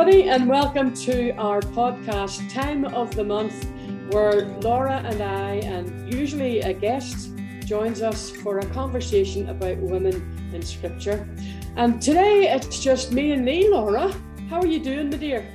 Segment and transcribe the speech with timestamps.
[0.00, 3.66] everybody, and welcome to our podcast, Time of the Month,
[4.10, 7.32] where Laura and I, and usually a guest,
[7.66, 10.14] joins us for a conversation about women
[10.54, 11.28] in Scripture.
[11.76, 14.10] And today it's just me and me, Laura.
[14.48, 15.46] How are you doing, my dear?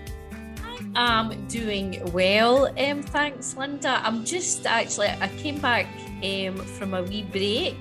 [0.96, 4.00] I'm doing well, um, thanks, Linda.
[4.04, 5.88] I'm just actually, I came back
[6.23, 7.77] um, from a wee break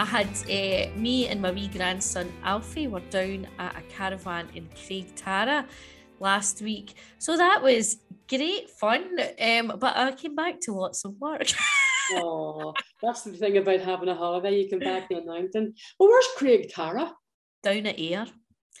[0.00, 4.66] I had uh, me and my wee grandson Alfie were down at a caravan in
[4.68, 5.66] Craigtara
[6.20, 6.94] last week.
[7.18, 7.96] So that was
[8.28, 9.18] great fun.
[9.40, 11.48] Um, but I came back to lots of work.
[12.12, 14.60] oh, that's the thing about having a holiday.
[14.60, 15.74] You come back to a mountain.
[15.98, 17.12] Well, where's Craigtara?
[17.62, 18.26] Down at Ayr.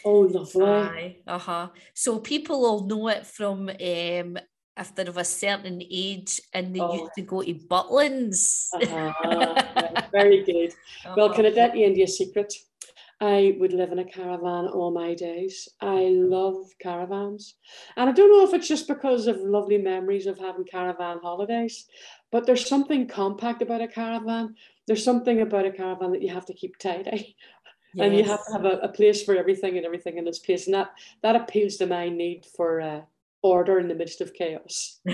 [0.04, 1.22] Oh, lovely.
[1.26, 1.68] uh huh.
[1.94, 4.38] So people will know it from um,
[4.76, 6.94] if they're of a certain age and they oh.
[6.94, 8.68] used to go to Butlins.
[8.72, 10.02] Uh-huh.
[10.12, 10.70] very good.
[11.04, 11.14] Uh-huh.
[11.16, 12.54] Well, can I let you into a secret?
[13.20, 15.68] I would live in a caravan all my days.
[15.80, 17.56] I love caravans.
[17.96, 21.86] And I don't know if it's just because of lovely memories of having caravan holidays,
[22.32, 24.54] but there's something compact about a caravan.
[24.86, 27.36] There's something about a caravan that you have to keep tidy.
[27.92, 28.04] Yes.
[28.06, 30.66] And you have to have a, a, place for everything and everything in its place.
[30.66, 30.92] And that,
[31.24, 33.00] that appeals to my need for uh,
[33.42, 35.00] order in the midst of chaos.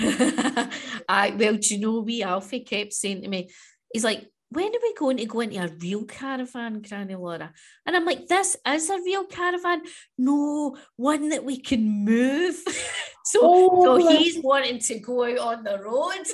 [1.09, 3.49] I well, do you know we Alfie kept saying to me,
[3.95, 7.53] he's like, when are we going to go into a real caravan, Granny Laura?
[7.85, 9.83] And I'm like, this is a real caravan.
[10.19, 12.57] No, one that we can move.
[13.25, 16.27] so, oh, so he's wanting to go out on the road.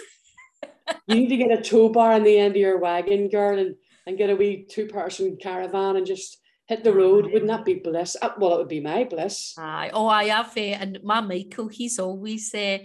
[1.07, 3.77] you need to get a tow bar on the end of your wagon, girl, and,
[4.07, 7.27] and get a wee two-person caravan and just hit the road.
[7.27, 8.17] Wouldn't that be bliss?
[8.21, 9.55] Uh, well, it would be my bliss.
[9.59, 9.91] Aye.
[9.93, 10.57] Oh, I have.
[10.57, 12.79] Uh, and my Michael, he's always, uh,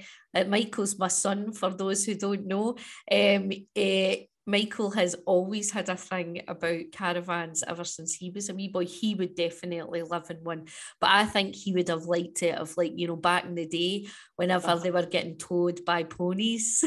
[0.48, 2.76] Michael's my son, for those who don't know.
[3.12, 4.16] Um, uh,
[4.48, 8.86] Michael has always had a thing about caravans ever since he was a wee boy.
[8.86, 10.68] He would definitely live in one,
[11.02, 13.66] but I think he would have liked it of like you know back in the
[13.66, 14.08] day
[14.38, 14.80] whenever uh-huh.
[14.80, 16.82] they were getting towed by ponies.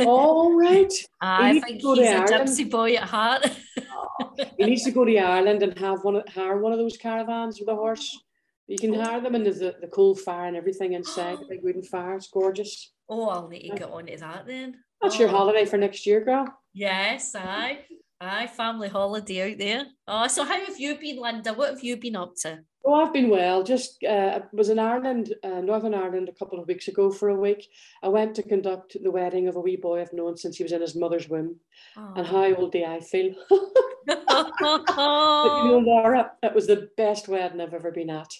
[0.00, 0.92] All right.
[1.20, 2.48] I think he's a Ireland.
[2.48, 3.46] gypsy boy at heart.
[3.80, 7.60] oh, he needs to go to Ireland and have one hire one of those caravans
[7.60, 8.18] with a horse.
[8.66, 11.62] You can hire them and there's the, the coal fire and everything inside, the big
[11.62, 12.16] wooden fire.
[12.16, 12.92] It's gorgeous.
[13.08, 14.78] Oh, I'll need to get on to that then.
[15.04, 15.20] That's oh.
[15.20, 16.46] your holiday for next year, girl.
[16.72, 17.80] Yes, aye.
[18.22, 19.84] Aye, family holiday out there.
[20.08, 21.52] Oh, so how have you been, Linda?
[21.52, 22.60] What have you been up to?
[22.86, 23.62] Oh, I've been well.
[23.62, 27.38] Just uh, was in Ireland, uh, Northern Ireland, a couple of weeks ago for a
[27.38, 27.68] week.
[28.02, 30.72] I went to conduct the wedding of a wee boy I've known since he was
[30.72, 31.56] in his mother's womb.
[31.98, 32.12] Oh.
[32.16, 33.34] And how old do I feel?
[33.48, 33.60] but
[34.60, 38.32] you know, Laura, it was the best wedding I've ever been at.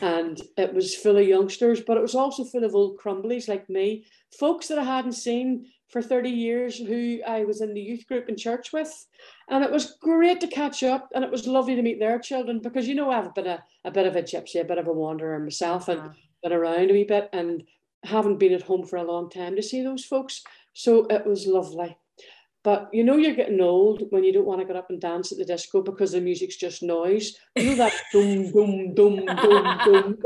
[0.00, 3.68] And it was full of youngsters, but it was also full of old crumblies like
[3.68, 4.04] me,
[4.38, 8.28] folks that I hadn't seen for 30 years who I was in the youth group
[8.28, 9.06] in church with.
[9.48, 12.60] And it was great to catch up and it was lovely to meet their children
[12.60, 14.92] because, you know, I've been a, a bit of a gypsy, a bit of a
[14.92, 16.10] wanderer myself and uh-huh.
[16.42, 17.64] been around a wee bit and
[18.04, 20.42] haven't been at home for a long time to see those folks.
[20.74, 21.96] So it was lovely.
[22.64, 25.32] But you know you're getting old when you don't want to get up and dance
[25.32, 27.36] at the disco because the music's just noise.
[27.56, 30.16] You know that boom, boom, boom, boom, boom,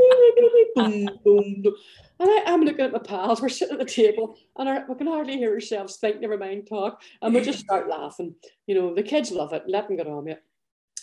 [0.75, 1.75] boom, boom, boom.
[2.23, 4.95] And I, am looking at my pals, we're sitting at the table and our, we
[4.95, 7.03] can hardly hear ourselves think, never mind talk.
[7.21, 8.37] And we just start laughing.
[8.69, 9.65] You know, the kids love it.
[9.67, 10.43] Let them get on with it.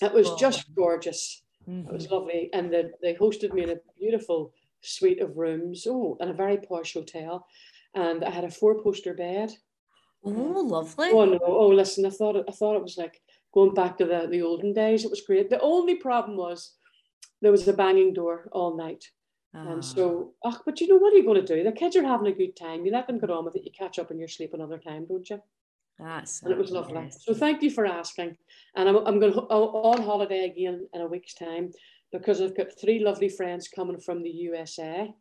[0.02, 0.38] It was oh.
[0.38, 1.44] just gorgeous.
[1.68, 1.90] Mm-hmm.
[1.90, 2.14] It was mm-hmm.
[2.14, 2.50] lovely.
[2.54, 5.86] And the, they hosted me in a beautiful suite of rooms.
[5.90, 7.46] Oh, in a very posh hotel.
[7.96, 9.52] And I had a four poster bed.
[10.24, 11.10] Oh, lovely.
[11.12, 11.40] Oh no.
[11.44, 13.22] Oh, listen, I thought it, I thought it was like
[13.54, 15.04] going back to the, the olden days.
[15.04, 15.50] It was great.
[15.50, 16.76] The only problem was
[17.42, 19.04] there was a banging door all night.
[19.54, 21.64] And so, oh, but you know what are you going to do?
[21.64, 22.86] The kids are having a good time.
[22.86, 23.66] You let them get on with it.
[23.66, 25.42] You catch up in your sleep another time, don't you?
[25.98, 27.10] That's and it was lovely.
[27.12, 28.38] So thank you for asking.
[28.76, 31.72] And I'm, I'm going to, on holiday again in a week's time
[32.12, 35.12] because I've got three lovely friends coming from the USA,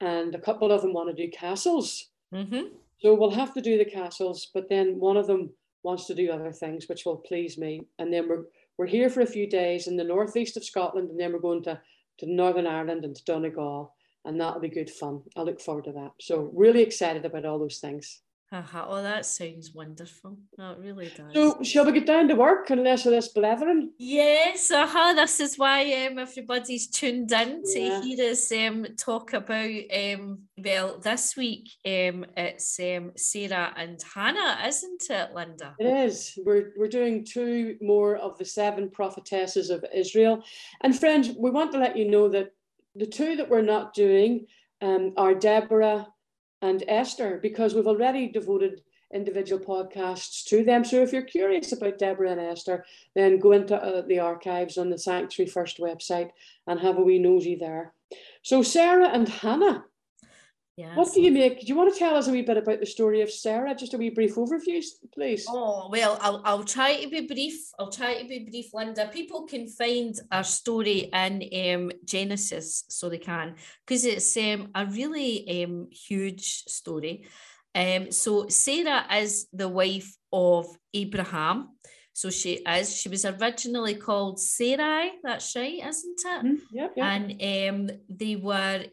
[0.00, 2.10] and a couple of them want to do castles.
[2.32, 2.74] Mm-hmm.
[3.00, 5.50] So we'll have to do the castles, but then one of them
[5.82, 7.82] wants to do other things, which will please me.
[7.98, 8.44] And then we're
[8.76, 11.64] we're here for a few days in the northeast of Scotland, and then we're going
[11.64, 11.80] to
[12.18, 13.94] to Northern Ireland and to Donegal,
[14.24, 15.22] and that'll be good fun.
[15.36, 16.10] I look forward to that.
[16.20, 18.20] So really excited about all those things.
[18.50, 18.86] Uh-huh.
[18.88, 20.38] Oh, that sounds wonderful.
[20.56, 21.34] That really does.
[21.34, 23.92] So, shall we get down to work and less of this blethering?
[23.98, 25.12] Yes, uh-huh.
[25.12, 28.00] This is why um, everybody's tuned in to yeah.
[28.00, 34.58] hear us um, talk about, um, well, this week um, it's um, Sarah and Hannah,
[34.66, 35.74] isn't it, Linda?
[35.78, 36.38] It is.
[36.42, 40.42] We're, we're doing two more of the seven prophetesses of Israel.
[40.80, 42.52] And friends, we want to let you know that
[42.94, 44.46] the two that we're not doing
[44.80, 46.06] um, are Deborah
[46.62, 48.82] and Esther because we've already devoted
[49.12, 50.84] individual podcasts to them.
[50.84, 52.84] So if you're curious about Deborah and Esther,
[53.14, 56.30] then go into uh, the archives on the Sanctuary First website
[56.66, 57.94] and have a wee nosy there.
[58.42, 59.84] So Sarah and Hannah.
[60.94, 61.60] What do you make?
[61.60, 63.74] Do you want to tell us a wee bit about the story of Sarah?
[63.74, 64.80] Just a wee brief overview,
[65.12, 65.44] please.
[65.48, 67.54] Oh well, I'll I'll try to be brief.
[67.80, 69.08] I'll try to be brief, Linda.
[69.12, 74.86] People can find our story in um, Genesis, so they can, because it's um, a
[74.86, 77.26] really um, huge story.
[77.74, 81.70] Um, so Sarah is the wife of Abraham.
[82.12, 82.96] So she is.
[82.96, 85.10] She was originally called Sarai.
[85.24, 86.44] That's right, isn't it?
[86.44, 87.06] Mm, yep, yep.
[87.06, 88.84] And um, they were.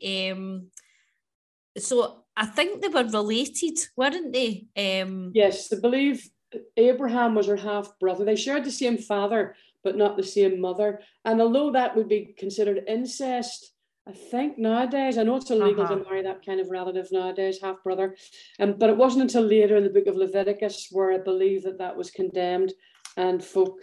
[1.77, 4.67] So I think they were related, weren't they?
[4.77, 6.29] Um, yes, I believe
[6.77, 8.25] Abraham was her half brother.
[8.25, 11.01] They shared the same father, but not the same mother.
[11.23, 13.71] And although that would be considered incest,
[14.07, 15.95] I think nowadays, I know it's illegal uh-huh.
[15.95, 18.15] to marry that kind of relative nowadays, half brother.
[18.59, 21.79] Um, but it wasn't until later in the book of Leviticus where I believe that
[21.79, 22.73] that was condemned
[23.17, 23.79] and folk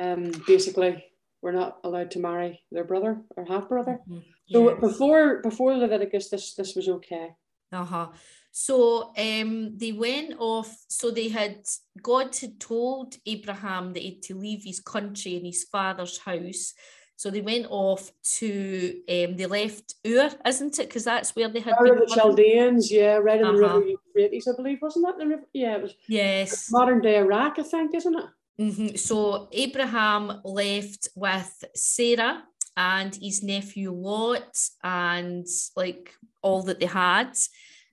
[0.00, 1.04] um, basically
[1.40, 4.00] were not allowed to marry their brother or half brother.
[4.08, 4.18] Mm-hmm.
[4.46, 4.80] So yes.
[4.80, 7.30] before before Leviticus, this this was okay.
[7.72, 8.08] Uh huh.
[8.52, 10.76] So um, they went off.
[10.88, 11.64] So they had
[12.02, 16.74] God had told Abraham that he had to leave his country and his father's house.
[17.16, 20.88] So they went off to um, they left Ur, isn't it?
[20.88, 23.56] Because that's where they had Ur the Chaldeans, yeah, right in uh-huh.
[23.56, 25.44] the river Euphrates, I believe, wasn't that the river?
[25.52, 25.94] Yeah, it was.
[26.08, 26.70] Yes.
[26.70, 28.26] Modern day Iraq, I think, isn't it?
[28.60, 28.96] Mm-hmm.
[28.96, 32.44] So Abraham left with Sarah
[32.76, 36.12] and his nephew Lot and like
[36.42, 37.36] all that they had.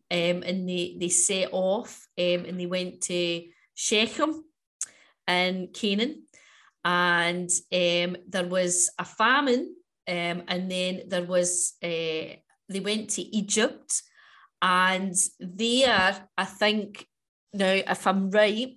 [0.10, 3.44] Um, and they, they set off um, and they went to
[3.74, 4.44] Shechem
[5.28, 6.24] in Canaan.
[6.84, 9.76] And um, there was a famine.
[10.08, 12.36] Um, and then there was, uh,
[12.68, 14.02] they went to Egypt.
[14.62, 17.08] And there, I think,
[17.54, 18.76] now, if I'm right,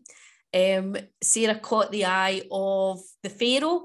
[0.55, 3.83] um, Sarah caught the eye of the Pharaoh.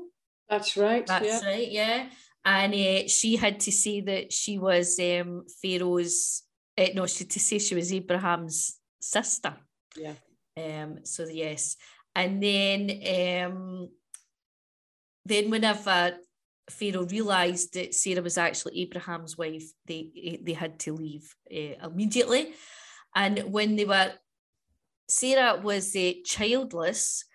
[0.50, 1.06] That's right.
[1.06, 1.50] That's yeah.
[1.50, 2.10] right, yeah.
[2.46, 6.44] And uh, she had to say that she was um, Pharaoh's,
[6.78, 9.56] uh, no, she had to say she was Abraham's sister.
[9.96, 10.14] Yeah.
[10.58, 11.76] Um, so yes.
[12.16, 12.90] And then
[13.46, 13.90] um,
[15.26, 16.18] then whenever
[16.70, 22.54] Pharaoh realised that Sarah was actually Abraham's wife, they they had to leave uh, immediately.
[23.16, 24.14] And when they were
[25.08, 27.26] Sarah was uh, childless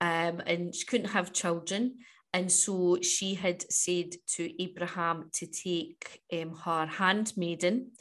[0.00, 1.96] um, and she couldn't have children.
[2.32, 7.92] And so she had said to Abraham to take um, her handmaiden,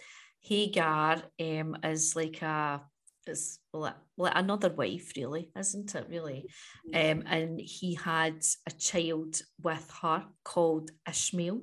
[0.42, 2.82] Hagar, um, as like a
[3.28, 6.08] as like, like another wife, really, isn't it?
[6.10, 6.46] Really,
[6.94, 11.62] um, and he had a child with her called Ishmael,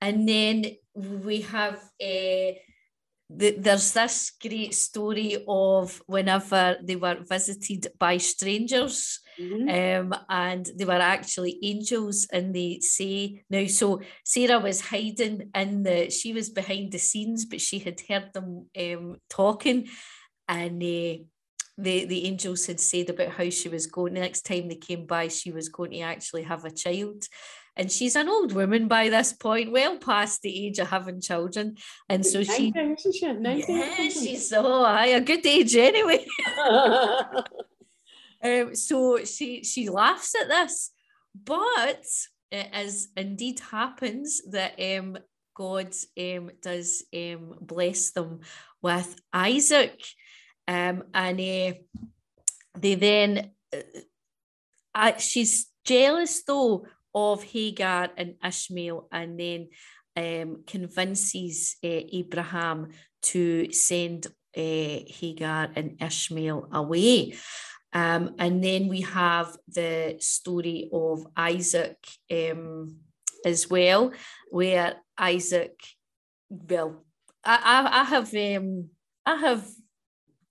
[0.00, 0.64] and then
[0.94, 2.52] we have uh,
[3.28, 10.12] the, there's this great story of whenever they were visited by strangers mm-hmm.
[10.12, 15.82] um, and they were actually angels and they say now so sarah was hiding in
[15.82, 19.88] the she was behind the scenes but she had heard them um, talking
[20.48, 21.18] and uh,
[21.78, 25.04] the, the angels had said about how she was going the next time they came
[25.04, 27.24] by she was going to actually have a child
[27.76, 31.76] and she's an old woman by this point, well past the age of having children.
[32.08, 32.72] And so she, she?
[33.68, 36.24] yeah, she's oh, aye, a good age anyway.
[38.42, 40.90] um, so she she laughs at this,
[41.34, 42.04] but
[42.50, 45.18] it as indeed happens that um,
[45.54, 48.40] God um, does um, bless them
[48.80, 50.00] with Isaac,
[50.66, 51.74] um, and uh,
[52.78, 53.50] they then.
[53.72, 54.00] Uh,
[54.94, 56.86] uh, she's jealous though
[57.16, 59.68] of Hagar and Ishmael and then
[60.16, 62.90] um, convinces uh, Abraham
[63.22, 64.60] to send uh,
[65.08, 67.34] Hagar and Ishmael away.
[67.92, 71.96] Um, and then we have the story of Isaac
[72.30, 72.98] um,
[73.44, 74.12] as well,
[74.50, 75.80] where Isaac,
[76.50, 77.06] well,
[77.42, 78.90] I, I, I have um,
[79.24, 79.66] I have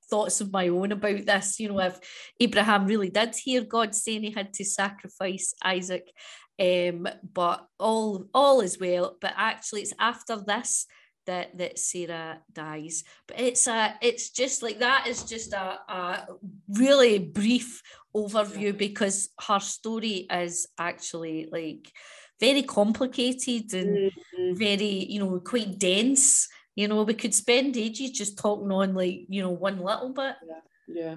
[0.09, 1.59] thoughts of my own about this.
[1.59, 1.99] You know, if
[2.39, 6.11] Abraham really did hear God saying he had to sacrifice Isaac,
[6.59, 9.17] um, but all all is well.
[9.19, 10.87] But actually, it's after this
[11.25, 13.03] that that Sarah dies.
[13.27, 16.27] But it's a it's just like that is just a, a
[16.69, 17.81] really brief
[18.15, 21.91] overview because her story is actually like
[22.39, 24.55] very complicated and mm-hmm.
[24.55, 26.47] very you know quite dense.
[26.75, 30.35] You know, we could spend ages just talking on like you know one little bit.
[30.47, 31.15] Yeah, yeah,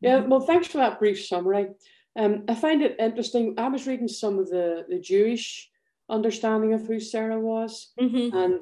[0.00, 0.18] yeah.
[0.20, 1.68] Well, thanks for that brief summary.
[2.16, 3.54] Um, I find it interesting.
[3.58, 5.70] I was reading some of the, the Jewish
[6.08, 7.92] understanding of who Sarah was.
[8.00, 8.36] Mm-hmm.
[8.36, 8.60] And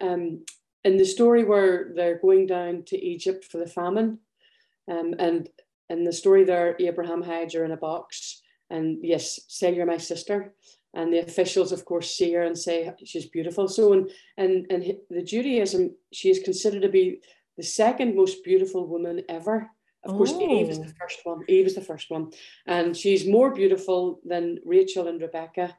[0.00, 0.44] um,
[0.84, 4.18] in the story where they're going down to Egypt for the famine,
[4.90, 5.48] um, and
[5.88, 9.98] in the story there, Abraham hides her in a box and yes, say you're my
[9.98, 10.54] sister.
[10.94, 13.68] and the officials, of course, see her and say she's beautiful.
[13.68, 17.20] So, in, in, in the Judaism, she is considered to be
[17.56, 19.70] the second most beautiful woman ever.
[20.04, 20.40] Of course, oh.
[20.40, 21.42] Eve is the first one.
[21.48, 22.30] Eve is the first one,
[22.66, 25.76] and she's more beautiful than Rachel and Rebecca.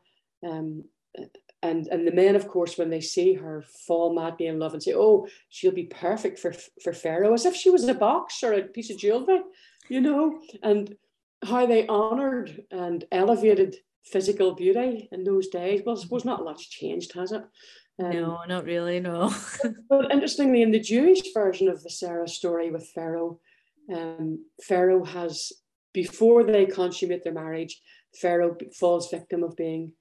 [0.48, 0.84] Um,
[1.64, 4.82] and and the men, of course, when they see her, fall madly in love and
[4.82, 8.54] say, "Oh, she'll be perfect for for Pharaoh," as if she was a box or
[8.54, 9.42] a piece of jewelry,
[9.90, 10.40] you know.
[10.62, 10.96] And
[11.44, 15.82] how they honoured and elevated physical beauty in those days.
[15.86, 17.44] Well, I suppose not a lot's changed, has it?
[18.00, 19.34] Um, no, not really, no.
[19.90, 23.40] but interestingly, in the Jewish version of the Sarah story with Pharaoh,
[23.94, 25.52] um, Pharaoh has,
[25.94, 27.82] before they consummate their marriage,
[28.20, 29.94] Pharaoh falls victim of being,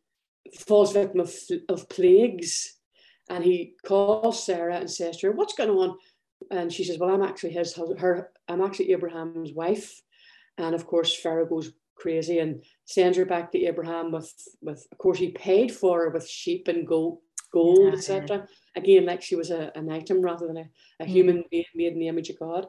[0.58, 1.32] falls victim of,
[1.68, 2.76] of plagues.
[3.28, 5.96] And he calls Sarah and says to her, What's going on?
[6.50, 10.00] And she says, Well, I'm actually his, her, I'm actually Abraham's wife.
[10.58, 14.98] And of course, Pharaoh goes crazy and sends her back to Abraham with, with of
[14.98, 17.18] course, he paid for her with sheep and gold,
[17.52, 18.48] gold, yeah, etc.
[18.76, 20.68] Again, like she was a, an item rather than a,
[21.00, 21.08] a mm.
[21.08, 22.66] human being made in the image of God.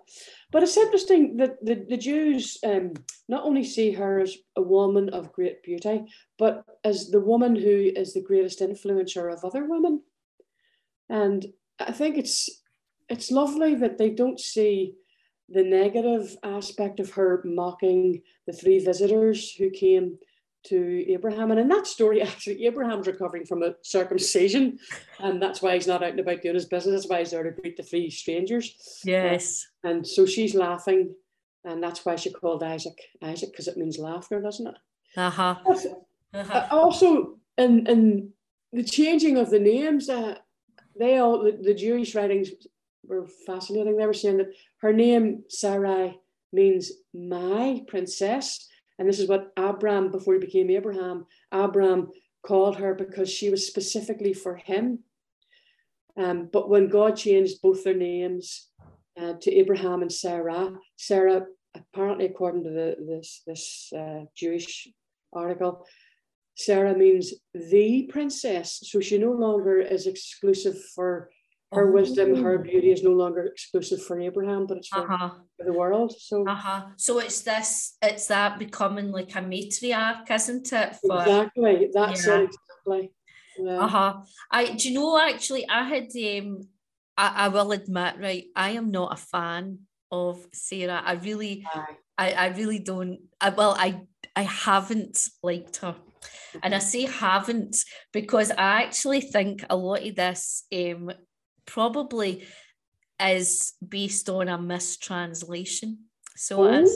[0.52, 2.94] But it's interesting that the, the Jews um,
[3.28, 6.06] not only see her as a woman of great beauty,
[6.40, 10.02] but as the woman who is the greatest influencer of other women.
[11.10, 11.46] And
[11.80, 12.50] I think it's
[13.10, 14.96] it's lovely that they don't see
[15.50, 20.18] the negative aspect of her mocking the three visitors who came
[20.66, 21.52] to Abraham.
[21.52, 24.80] And in that story, actually, Abraham's recovering from a circumcision,
[25.20, 27.02] and that's why he's not out and about doing his business.
[27.02, 29.02] That's why he's there to greet the three strangers.
[29.04, 29.68] Yes.
[29.84, 31.14] Uh, and so she's laughing,
[31.64, 34.76] and that's why she called Isaac Isaac because it means laughter, doesn't it?
[35.18, 35.56] Uh-huh.
[36.34, 36.68] uh-huh.
[36.72, 38.34] Also, in in
[38.72, 40.36] the changing of the names, uh,
[40.98, 42.50] they all the, the Jewish writings
[43.06, 43.98] were fascinating.
[43.98, 46.20] They were saying that her name, Sarai,
[46.54, 48.68] means my princess.
[49.02, 52.12] And this is what Abram, before he became Abraham, Abram
[52.46, 55.00] called her because she was specifically for him.
[56.16, 58.68] Um, but when God changed both their names
[59.20, 64.88] uh, to Abraham and Sarah, Sarah, apparently according to the, this, this uh, Jewish
[65.34, 65.84] article,
[66.54, 68.82] Sarah means the princess.
[68.84, 71.32] So she no longer is exclusive for
[71.72, 71.92] her oh.
[71.92, 75.30] wisdom, her beauty is no longer exclusive for Abraham, but it's for, uh-huh.
[75.58, 76.14] for the world.
[76.18, 76.88] So uh-huh.
[76.98, 80.96] so it's this, it's that becoming like a matriarch, isn't it?
[80.98, 81.90] For, exactly.
[81.94, 82.40] That's yeah.
[82.40, 83.12] it exactly.
[83.58, 83.80] Yeah.
[83.80, 84.14] Uh-huh.
[84.50, 86.62] I do you know actually I had um
[87.18, 89.80] I, I will admit, right, I am not a fan
[90.12, 91.02] of Sarah.
[91.06, 91.66] I really
[92.18, 94.02] I, I really don't I well I
[94.36, 95.96] I haven't liked her.
[96.62, 97.78] And I say haven't
[98.12, 101.12] because I actually think a lot of this um,
[101.66, 102.46] probably
[103.20, 106.00] is based on a mistranslation.
[106.36, 106.92] So as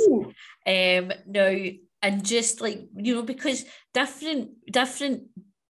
[0.66, 1.56] um now
[2.02, 5.24] and just like you know because different different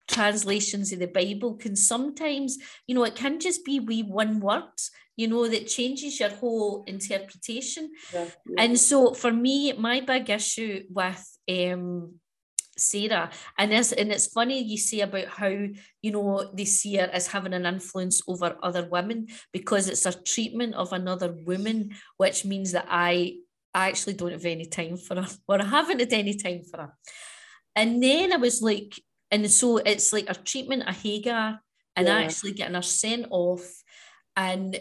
[0.08, 4.64] translations of the Bible can sometimes you know it can just be we one word
[5.16, 8.64] you know that changes your whole interpretation yeah, yeah.
[8.64, 12.14] and so for me my big issue with um
[12.82, 13.30] Sarah.
[13.58, 17.26] And it's, and it's funny you say about how, you know, they see her as
[17.28, 22.72] having an influence over other women because it's a treatment of another woman, which means
[22.72, 23.36] that I,
[23.74, 26.82] I actually don't have any time for her or I haven't had any time for
[26.82, 26.92] her.
[27.74, 31.60] And then I was like, and so it's like a treatment of Hagar
[31.96, 32.18] and yeah.
[32.18, 33.82] actually getting her sent off
[34.36, 34.78] and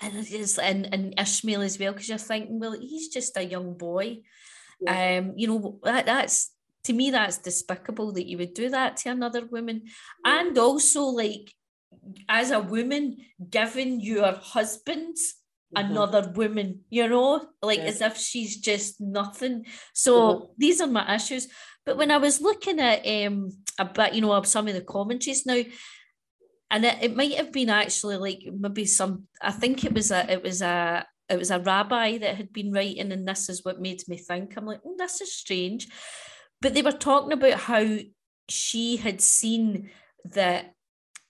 [0.00, 3.74] and just and, and Ishmael as well, because you're thinking, well, he's just a young
[3.74, 4.18] boy.
[4.80, 5.18] Yeah.
[5.18, 6.51] Um, you know, that, that's
[6.84, 9.82] to me that's despicable that you would do that to another woman.
[10.24, 11.52] And also like
[12.28, 13.18] as a woman
[13.50, 15.90] giving your husband mm-hmm.
[15.90, 17.46] another woman you know?
[17.62, 17.84] Like yeah.
[17.84, 19.66] as if she's just nothing.
[19.94, 20.44] So mm-hmm.
[20.58, 21.48] these are my issues.
[21.84, 25.44] But when i was looking at um a bit you know some of the commentaries
[25.44, 25.60] now
[26.70, 30.30] and it, it might have been actually like maybe some i think it was a
[30.30, 33.80] it was a it was a rabbi that had been writing and this is what
[33.80, 34.56] made me think.
[34.56, 35.88] I'm like oh this is strange
[36.62, 37.84] but they were talking about how
[38.48, 39.90] she had seen
[40.24, 40.74] that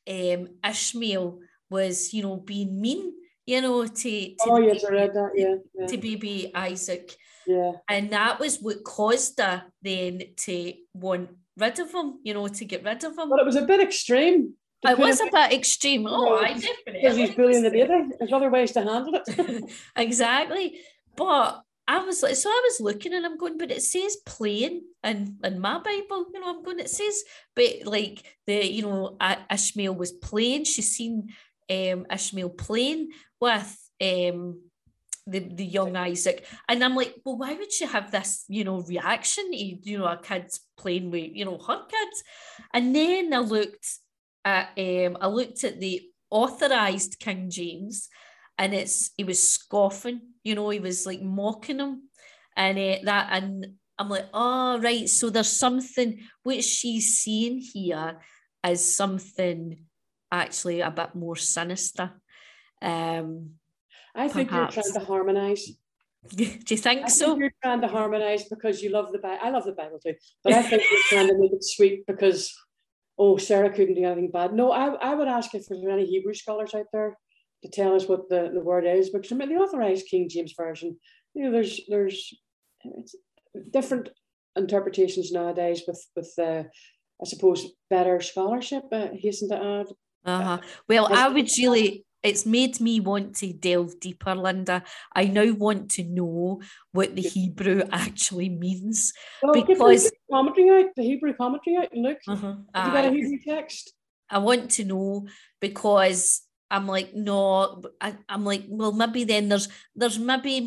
[0.08, 1.38] um, Ishmael
[1.70, 3.12] was, you know, being mean,
[3.46, 7.16] you know, to, to oh yes, baby, I read that, yeah, yeah, to baby Isaac,
[7.46, 12.46] yeah, and that was what caused her then to want rid of him, you know,
[12.46, 13.30] to get rid of him.
[13.30, 14.54] But it was a bit extreme.
[14.84, 16.06] It was a bit extreme.
[16.08, 17.00] Oh, I definitely.
[17.00, 18.10] Because he's bullying the baby.
[18.18, 19.64] There's other ways to handle it.
[19.96, 20.80] exactly.
[21.16, 21.62] But
[21.92, 25.36] I was like, so I was looking and I'm going, but it says playing in,
[25.44, 27.22] in my Bible, you know, I'm going, it says,
[27.54, 29.18] but like the, you know,
[29.52, 31.28] Ishmael was playing, she's seen
[31.70, 34.62] um, Ishmael playing with um,
[35.26, 36.46] the, the young Isaac.
[36.66, 40.06] And I'm like, well, why would she have this, you know, reaction to, you know,
[40.06, 42.22] a kid's playing with, you know, her kids?
[42.72, 43.86] And then I looked
[44.46, 48.08] at um I looked at the authorized King James
[48.56, 52.08] and it's he was scoffing, you know, he was like mocking him.
[52.56, 53.66] And uh, that and
[53.98, 58.20] I'm like, oh right, so there's something which she's seeing here
[58.62, 59.84] as something
[60.30, 62.12] actually a bit more sinister.
[62.80, 63.52] Um
[64.14, 64.76] I think perhaps.
[64.76, 65.66] you're trying to harmonize.
[66.34, 67.28] Do you think I so?
[67.28, 69.38] Think you're trying to harmonize because you love the Bible.
[69.42, 72.54] I love the Bible too, but I think you're trying to make it sweet because,
[73.18, 74.52] oh, Sarah couldn't do anything bad.
[74.52, 77.18] No, I, I would ask if there's any Hebrew scholars out there
[77.62, 80.54] to tell us what the, the word is because I mean, the authorized King James
[80.56, 80.96] version,
[81.34, 82.34] you know, there's there's
[83.70, 84.08] different
[84.56, 86.64] interpretations nowadays with with uh,
[87.20, 88.84] I suppose better scholarship.
[88.92, 89.86] Uh, hasten to add.
[90.24, 90.58] Uh-huh.
[90.88, 94.84] Well, I would really it's made me want to delve deeper, Linda.
[95.12, 100.90] I now want to know what the Hebrew actually means well, because the commentary out,
[100.96, 102.54] the Hebrew commentary out, look, uh-huh.
[102.74, 103.92] have you got a Hebrew text?
[104.30, 105.26] I want to know
[105.60, 106.42] because
[106.72, 110.66] I'm like, no, I, am like, well, maybe then there's there's maybe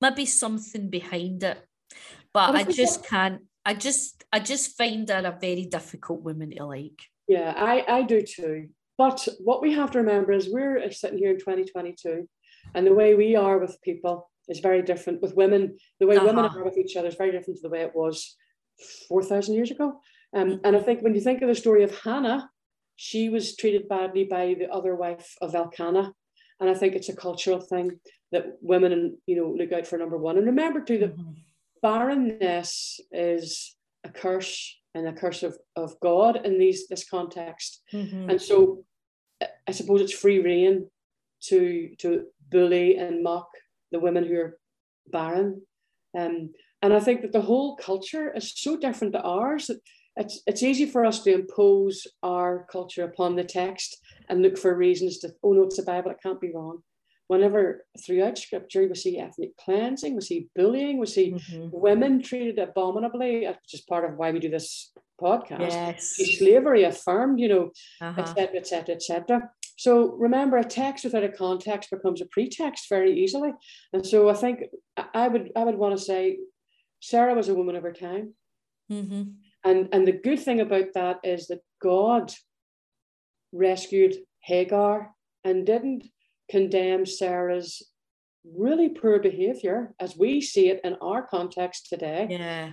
[0.00, 1.64] maybe something behind it,
[2.34, 3.42] but I just can't.
[3.64, 7.00] I just I just find her a very difficult woman to like.
[7.28, 8.70] Yeah, I I do too.
[8.98, 12.28] But what we have to remember is we're sitting here in 2022,
[12.74, 15.22] and the way we are with people is very different.
[15.22, 16.26] With women, the way uh-huh.
[16.26, 18.36] women are with each other is very different to the way it was
[19.08, 20.00] 4,000 years ago.
[20.34, 20.64] Um, mm-hmm.
[20.64, 22.50] and I think when you think of the story of Hannah,
[23.02, 26.14] she was treated badly by the other wife of Elkanah.
[26.60, 27.98] And I think it's a cultural thing
[28.30, 30.38] that women, you know, look out for number one.
[30.38, 31.32] And remember too that mm-hmm.
[31.82, 37.82] barrenness is a curse and a curse of, of God in these this context.
[37.92, 38.30] Mm-hmm.
[38.30, 38.84] And so
[39.66, 40.88] I suppose it's free reign
[41.48, 43.48] to to bully and mock
[43.90, 44.58] the women who are
[45.08, 45.62] barren.
[46.16, 49.80] Um, and I think that the whole culture is so different to ours that
[50.16, 53.98] it's it's easy for us to impose our culture upon the text
[54.28, 56.82] and look for reasons to, oh no, it's the Bible, it can't be wrong
[57.32, 61.68] whenever throughout scripture we see ethnic cleansing, we see bullying, we see mm-hmm.
[61.72, 65.60] women treated abominably, which is part of why we do this podcast.
[65.60, 66.14] Yes.
[66.38, 67.70] Slavery affirmed, you know,
[68.02, 69.50] etc., etc., etc.
[69.78, 73.52] So remember, a text without a context becomes a pretext very easily.
[73.94, 74.64] And so I think
[75.14, 76.38] I would I would want to say
[77.00, 78.34] Sarah was a woman of her time.
[78.90, 79.22] Mm-hmm.
[79.64, 82.32] And, and the good thing about that is that God
[83.52, 85.10] rescued Hagar
[85.44, 86.04] and didn't
[86.50, 87.82] condemn Sarah's
[88.44, 92.26] really poor behavior as we see it in our context today.
[92.30, 92.70] Yeah.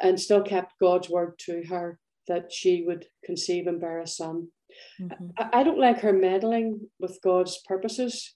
[0.00, 4.48] And still kept God's word to her that she would conceive and bear a son.
[5.00, 5.28] Mm-hmm.
[5.38, 8.34] I, I don't like her meddling with God's purposes.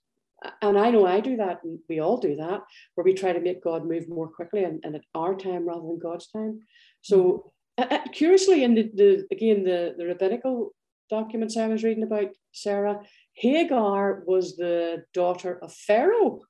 [0.61, 2.63] And I know I do that, and we all do that,
[2.95, 5.83] where we try to make God move more quickly and, and at our time rather
[5.83, 6.61] than God's time.
[7.01, 7.49] So, mm-hmm.
[7.79, 10.73] Uh, curiously, in the, the again the, the rabbinical
[11.11, 13.01] documents I was reading about Sarah,
[13.35, 16.41] Hagar was the daughter of Pharaoh.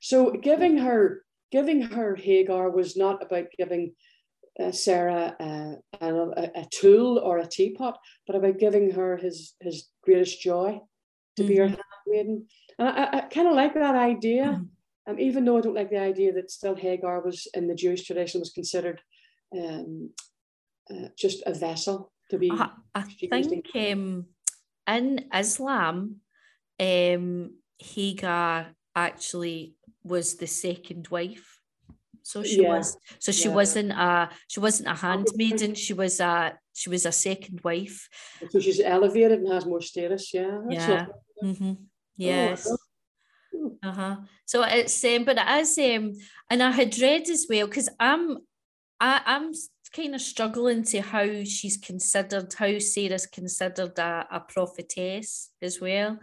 [0.00, 3.94] So giving her giving her Hagar was not about giving
[4.60, 9.88] uh, Sarah uh, a, a, tool or a teapot, but about giving her his his
[10.02, 10.80] greatest joy
[11.36, 11.48] to mm-hmm.
[11.48, 11.80] be her mm-hmm.
[12.06, 12.46] handmaiden.
[12.78, 15.10] And I, I kind of like that idea, mm-hmm.
[15.10, 18.04] um, even though I don't like the idea that still Hagar was in the Jewish
[18.04, 19.00] tradition was considered
[19.56, 20.10] um,
[20.90, 22.50] uh, just a vessel to be.
[22.50, 22.70] I,
[23.32, 24.26] I think um,
[24.86, 26.16] in Islam,
[26.80, 31.60] um, Hagar actually was the second wife.
[32.22, 32.76] So she yeah.
[32.76, 32.96] was.
[33.18, 33.54] So she yeah.
[33.54, 34.30] wasn't a.
[34.48, 35.74] She wasn't a handmaiden.
[35.74, 36.58] She was a.
[36.74, 38.08] She was a second wife.
[38.50, 40.32] So she's elevated and has more status.
[40.34, 40.60] Yeah.
[40.68, 41.06] yeah.
[41.42, 41.72] Mm-hmm.
[41.72, 41.76] Oh,
[42.16, 42.68] yes.
[42.70, 42.78] Oh,
[43.82, 44.16] uh huh.
[44.44, 46.12] So it's um, but it is um,
[46.50, 48.38] and I had read as well because I'm,
[49.00, 49.52] I, I'm
[49.88, 56.18] kind of struggling to how she's considered, how Sarah's considered a, a prophetess as well.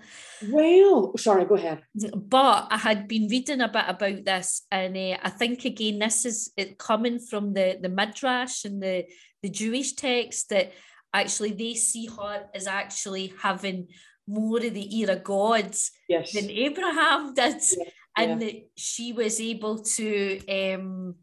[0.49, 1.82] Well, sorry, go ahead.
[2.15, 6.25] But I had been reading a bit about this, and uh, I think again, this
[6.25, 9.06] is it coming from the the midrash and the
[9.41, 10.71] the Jewish text that
[11.13, 13.88] actually they see her as actually having
[14.28, 16.34] more of the era gods yes.
[16.34, 17.84] than Abraham did, yeah.
[18.17, 18.47] and yeah.
[18.47, 20.39] that she was able to.
[20.47, 21.15] Um,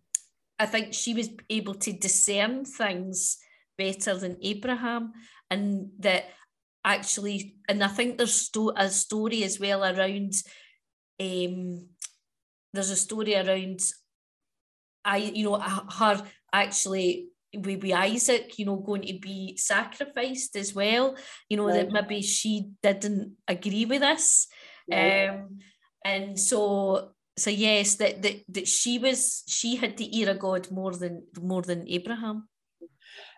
[0.63, 3.39] I think she was able to discern things
[3.77, 5.13] better than Abraham,
[5.51, 6.27] and that
[6.85, 10.35] actually, and I think there's sto- a story as well around.
[11.19, 11.89] Um,
[12.73, 13.81] there's a story around,
[15.05, 16.23] I you know her
[16.53, 21.17] actually with, Isaac, you know, going to be sacrificed as well.
[21.49, 21.91] You know right.
[21.91, 24.47] that maybe she didn't agree with this,
[24.89, 25.29] right.
[25.29, 25.59] um,
[26.05, 30.71] and so so yes, that, that that she was she had the ear of God
[30.71, 32.49] more than more than Abraham.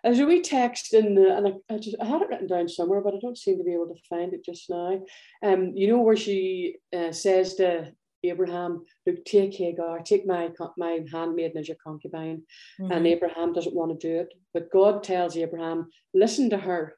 [0.03, 2.69] There's a wee text in the, and I, I, just I had it written down
[2.69, 5.01] somewhere, but I don't seem to be able to find it just now.
[5.43, 7.93] Um, you know where she uh, says to
[8.25, 12.43] Abraham, "Look, take Hagar, take my my handmaiden as your concubine,"
[12.81, 12.93] mm-hmm.
[12.93, 16.97] and Abraham doesn't want to do it, but God tells Abraham, "Listen to her."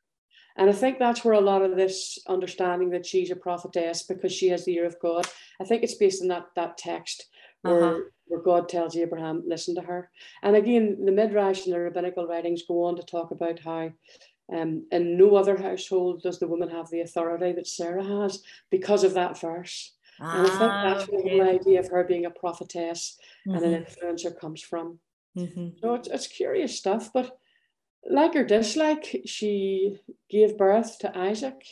[0.57, 4.33] And I think that's where a lot of this understanding that she's a prophetess because
[4.33, 5.27] she has the ear of God.
[5.61, 7.27] I think it's based on that that text
[7.63, 8.01] where, uh-huh.
[8.27, 10.11] where God tells Abraham, listen to her.
[10.43, 13.93] And again, the Midrash and the rabbinical writings go on to talk about how
[14.53, 19.05] um, in no other household does the woman have the authority that Sarah has because
[19.05, 19.93] of that verse.
[20.21, 21.39] Ah, and I think that's ah, okay.
[21.39, 23.57] where the idea of her being a prophetess mm-hmm.
[23.57, 24.07] and an mm-hmm.
[24.07, 24.99] influencer comes from.
[25.37, 25.79] Mm-hmm.
[25.83, 27.39] So it's, it's curious stuff, but
[28.09, 29.99] like or dislike, she
[30.31, 31.63] gave birth to Isaac,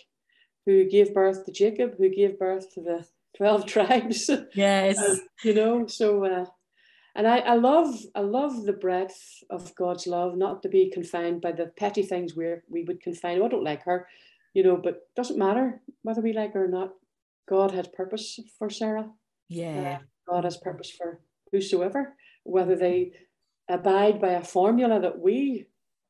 [0.67, 3.07] who gave birth to Jacob, who gave birth to the
[3.37, 4.31] 12 tribes.
[4.55, 4.99] Yes.
[4.99, 6.47] um, you know, so uh,
[7.15, 11.41] and I, I love I love the breadth of God's love, not to be confined
[11.41, 13.41] by the petty things where we would confine.
[13.41, 14.09] Oh, I don't like her,
[14.53, 16.91] you know, but doesn't matter whether we like her or not.
[17.49, 19.11] God has purpose for Sarah.
[19.49, 19.99] Yeah.
[20.01, 21.21] Uh, God has purpose for
[21.53, 23.13] whosoever, whether they
[23.69, 25.67] abide by a formula that we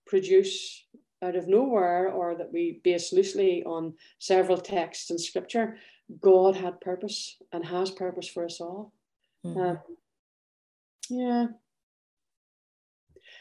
[0.06, 0.84] produce
[1.22, 5.76] out of nowhere or that we base loosely on several texts in scripture.
[6.20, 8.92] God had purpose and has purpose for us all.
[9.44, 9.60] Mm-hmm.
[9.60, 9.78] Um,
[11.08, 11.46] yeah.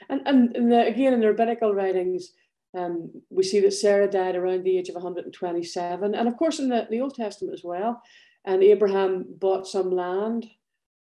[0.10, 2.32] And, and, and the, again, in the rabbinical writings,
[2.76, 6.16] um, we see that Sarah died around the age of 127.
[6.16, 8.02] And of course, in the, the Old Testament as well.
[8.46, 10.48] And Abraham bought some land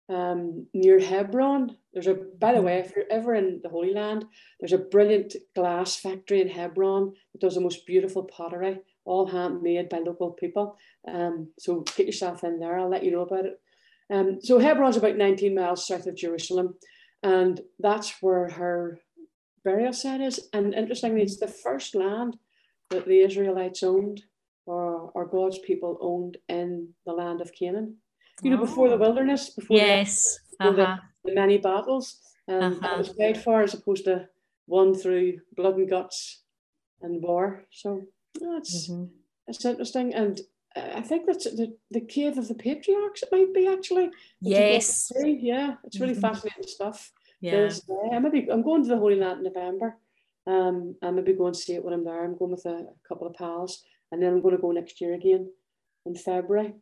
[0.09, 1.77] um, near Hebron.
[1.93, 4.25] There's a, by the way, if you're ever in the Holy Land,
[4.61, 9.89] there's a brilliant glass factory in Hebron that does the most beautiful pottery all handmade
[9.89, 10.77] by local people.
[11.07, 12.79] Um, so get yourself in there.
[12.79, 13.61] I'll let you know about it.
[14.13, 16.75] Um, so Hebron's about 19 miles south of Jerusalem,
[17.23, 19.01] and that's where her
[19.65, 20.49] burial site is.
[20.53, 22.37] And interestingly, it's the first land
[22.91, 24.23] that the Israelites owned,
[24.67, 27.97] or, or God's people owned in the land of Canaan.
[28.43, 28.99] You know, before the oh.
[28.99, 30.39] wilderness, before, yes.
[30.59, 30.97] the, before uh-huh.
[31.25, 32.19] the, the, many battles,
[32.49, 32.81] um, uh-huh.
[32.81, 34.29] that was paid for as opposed to
[34.67, 36.43] one through blood and guts
[37.01, 37.65] and war.
[37.71, 38.03] So
[38.41, 39.05] that's mm-hmm.
[39.47, 40.41] it's interesting, and
[40.77, 43.23] I think that's the, the cave of the patriarchs.
[43.23, 44.11] It might be actually.
[44.41, 45.13] Yes.
[45.17, 46.21] Yeah, it's really mm-hmm.
[46.21, 47.13] fascinating stuff.
[47.41, 47.71] Yeah.
[48.13, 49.99] Uh, maybe I'm going to the Holy Land in November.
[50.47, 52.25] Um, I maybe go and see it when I'm there.
[52.25, 55.01] I'm going with a, a couple of pals, and then I'm going to go next
[55.01, 55.51] year again
[56.07, 56.75] in February.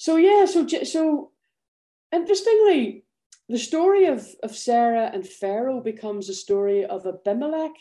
[0.00, 1.30] So yeah, so so
[2.10, 3.04] interestingly,
[3.50, 7.76] the story of, of Sarah and Pharaoh becomes a story of Abimelech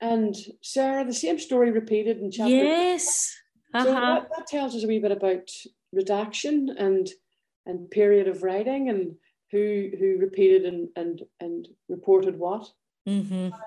[0.00, 2.54] and Sarah, the same story repeated in chapter.
[2.54, 3.36] Yes.
[3.74, 3.84] Uh-huh.
[3.84, 5.50] So that, that tells us a wee bit about
[5.92, 7.08] redaction and
[7.66, 9.16] and period of writing and
[9.50, 12.70] who who repeated and and and reported what.
[13.08, 13.52] Mm-hmm.
[13.52, 13.58] Uh,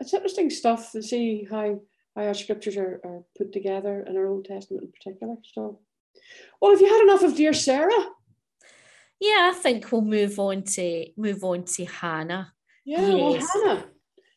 [0.00, 1.80] it's interesting stuff to see how
[2.16, 5.36] how our scriptures are, are put together in our Old Testament in particular.
[5.54, 5.78] So,
[6.60, 8.06] well, have you had enough of dear Sarah,
[9.20, 12.54] yeah, I think we'll move on to move on to Hannah.
[12.86, 13.48] Yeah, yes.
[13.54, 13.84] well, Hannah.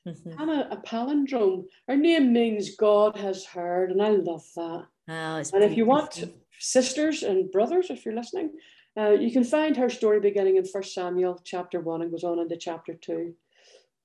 [0.06, 0.32] Mm-hmm.
[0.38, 1.64] Hannah, a palindrome.
[1.88, 4.62] Her name means God has heard, and I love that.
[4.62, 5.64] Oh, and beautiful.
[5.64, 6.26] if you want
[6.60, 8.52] sisters and brothers, if you're listening,
[8.98, 12.40] uh, you can find her story beginning in First Samuel chapter one and goes on
[12.40, 13.34] into chapter two.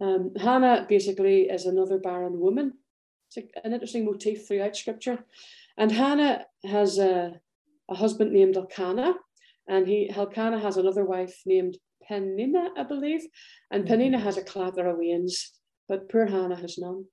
[0.00, 2.74] Um, Hannah basically is another barren woman.
[3.26, 5.24] It's an interesting motif throughout Scripture.
[5.76, 7.40] And Hannah has a,
[7.90, 9.14] a husband named Elkanah,
[9.68, 13.22] and he Elkanah has another wife named Peninnah, I believe,
[13.70, 13.92] and mm-hmm.
[13.92, 15.52] Peninnah has a clatter of wains
[15.88, 17.06] but poor Hannah has none.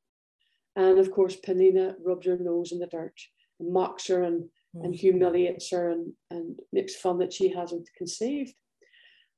[0.75, 3.17] And of course, Peninnah rubs her nose in the dirt
[3.59, 4.43] and mocks her and,
[4.75, 4.83] mm.
[4.83, 8.53] and humiliates her and, and makes fun that she hasn't conceived.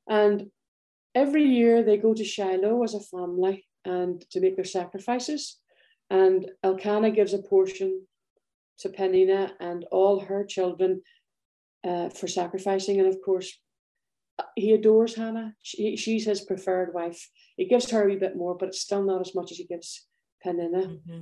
[0.09, 0.47] And
[1.13, 5.57] every year they go to Shiloh as a family and to make their sacrifices.
[6.09, 8.07] And Elkanah gives a portion
[8.79, 11.01] to Peninnah and all her children
[11.85, 12.99] uh, for sacrificing.
[12.99, 13.57] And of course,
[14.55, 15.55] he adores Hannah.
[15.63, 17.29] She, she's his preferred wife.
[17.55, 19.65] He gives her a wee bit more, but it's still not as much as he
[19.65, 20.07] gives
[20.43, 20.87] Peninnah.
[20.87, 21.21] Mm-hmm.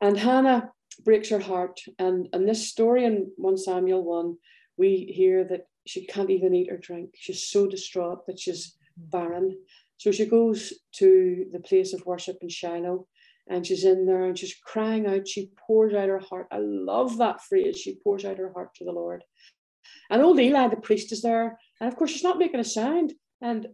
[0.00, 0.70] And Hannah
[1.04, 1.80] breaks her heart.
[1.98, 4.36] And in this story in 1 Samuel 1,
[4.76, 7.10] we hear that she can't even eat or drink.
[7.16, 9.10] She's so distraught that she's mm-hmm.
[9.10, 9.58] barren.
[9.98, 13.06] So she goes to the place of worship in Shiloh
[13.48, 15.28] and she's in there and she's crying out.
[15.28, 16.48] She pours out her heart.
[16.50, 17.78] I love that phrase.
[17.78, 19.22] She pours out her heart to the Lord.
[20.10, 21.58] And old Eli, the priest, is there.
[21.80, 23.14] And of course, she's not making a sound.
[23.40, 23.68] And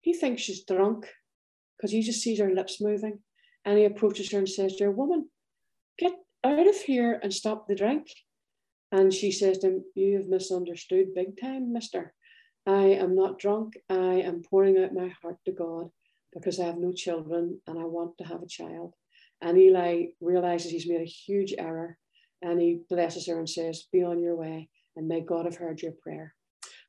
[0.00, 1.06] he thinks she's drunk
[1.76, 3.20] because he just sees her lips moving.
[3.64, 5.28] And he approaches her and says, Dear woman,
[5.98, 6.12] get
[6.44, 8.08] out of here and stop the drink.
[8.90, 12.14] And she says to him, You have misunderstood big time, mister.
[12.66, 13.74] I am not drunk.
[13.88, 15.88] I am pouring out my heart to God
[16.34, 18.94] because I have no children and I want to have a child.
[19.40, 21.96] And Eli realizes he's made a huge error
[22.42, 25.80] and he blesses her and says, Be on your way, and may God have heard
[25.80, 26.34] your prayer.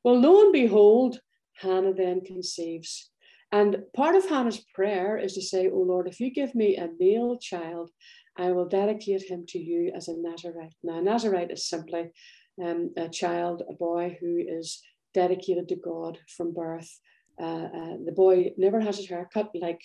[0.04, 1.20] Well, lo and behold,
[1.54, 3.10] Hannah then conceives.
[3.52, 6.90] And part of Hannah's prayer is to say, Oh Lord, if you give me a
[6.98, 7.90] male child,
[8.36, 10.74] I will dedicate him to you as a Nazarite.
[10.82, 12.10] Now, a Nazarite is simply
[12.62, 14.82] um, a child, a boy who is
[15.14, 16.90] dedicated to God from birth.
[17.40, 19.80] Uh, uh, the boy never has his hair cut like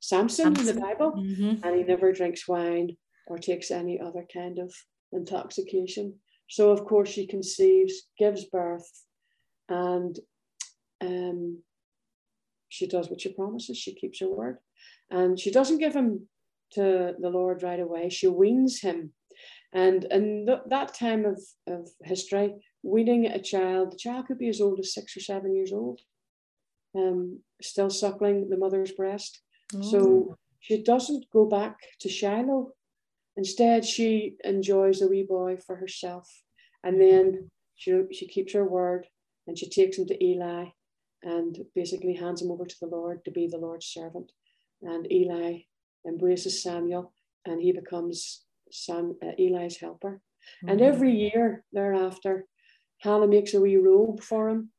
[0.00, 0.68] Samson, Samson.
[0.68, 1.66] in the Bible, mm-hmm.
[1.66, 4.72] and he never drinks wine or takes any other kind of
[5.12, 6.14] intoxication.
[6.48, 8.88] So, of course, she conceives, gives birth,
[9.68, 10.18] and
[11.00, 11.62] um,
[12.68, 13.78] she does what she promises.
[13.78, 14.58] She keeps her word.
[15.10, 16.28] And she doesn't give him
[16.72, 18.08] to the Lord right away.
[18.08, 19.12] She weans him.
[19.72, 24.48] And in th- that time of, of history, weaning a child, the child could be
[24.48, 26.00] as old as six or seven years old,
[26.96, 29.40] um, still suckling the mother's breast.
[29.82, 32.72] So she doesn't go back to Shiloh.
[33.36, 36.30] Instead, she enjoys the wee boy for herself.
[36.82, 39.06] And then she, she keeps her word
[39.46, 40.66] and she takes him to Eli
[41.22, 44.30] and basically hands him over to the Lord to be the Lord's servant.
[44.82, 45.60] And Eli
[46.06, 47.12] embraces Samuel
[47.44, 50.20] and he becomes Sam, uh, Eli's helper.
[50.62, 50.68] Mm-hmm.
[50.68, 52.46] And every year thereafter,
[52.98, 54.70] Hannah makes a wee robe for him.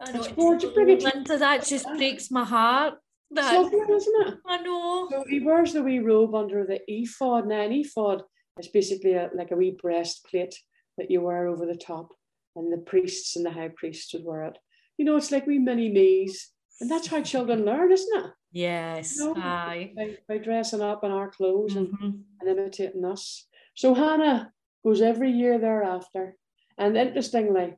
[0.00, 2.94] I know, it's Linda, that just breaks my heart.
[3.34, 4.34] That, lovely, isn't it?
[4.46, 5.08] I know.
[5.10, 7.46] So he wears the wee robe under the ephod.
[7.46, 8.22] Now, an ephod
[8.58, 10.54] is basically a, like a wee breastplate
[10.98, 12.08] that you wear over the top,
[12.56, 14.58] and the priests and the high priests would wear it.
[14.98, 18.30] You know, it's like wee mini me's, and that's how children learn, isn't it?
[18.52, 19.92] Yes, you know, aye.
[19.96, 22.04] By, by, dressing up in our clothes mm-hmm.
[22.04, 23.46] and, and imitating us.
[23.74, 24.52] So Hannah
[24.84, 26.36] goes every year thereafter,
[26.76, 27.76] and interestingly,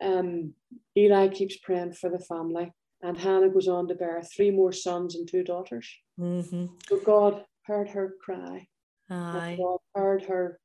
[0.00, 0.54] um,
[0.96, 2.72] Eli keeps praying for the family,
[3.04, 5.86] and Hannah goes on to bear three more sons and two daughters.
[6.18, 6.66] Mm-hmm.
[6.88, 8.66] So God heard her cry.
[9.10, 9.58] Aye.
[9.60, 10.58] God heard her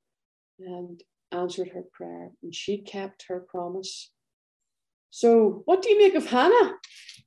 [0.57, 4.11] and answered her prayer, and she kept her promise.
[5.11, 6.75] So, what do you make of Hannah?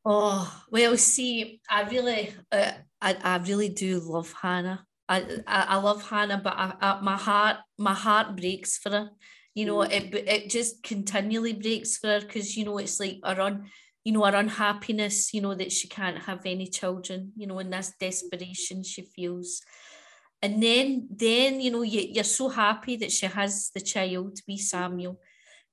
[0.05, 4.87] Oh well, see, I really, uh, I, I really do love Hannah.
[5.09, 9.11] I, I, I love Hannah, but I, I, my heart, my heart breaks for her.
[9.55, 9.91] You know, mm.
[9.91, 13.67] it it just continually breaks for her because you know it's like her un,
[14.05, 15.33] you know, her unhappiness.
[15.35, 17.33] You know that she can't have any children.
[17.37, 19.63] You know, and this desperation she feels,
[20.41, 24.43] and then then you know you, you're so happy that she has the child to
[24.47, 25.21] be Samuel,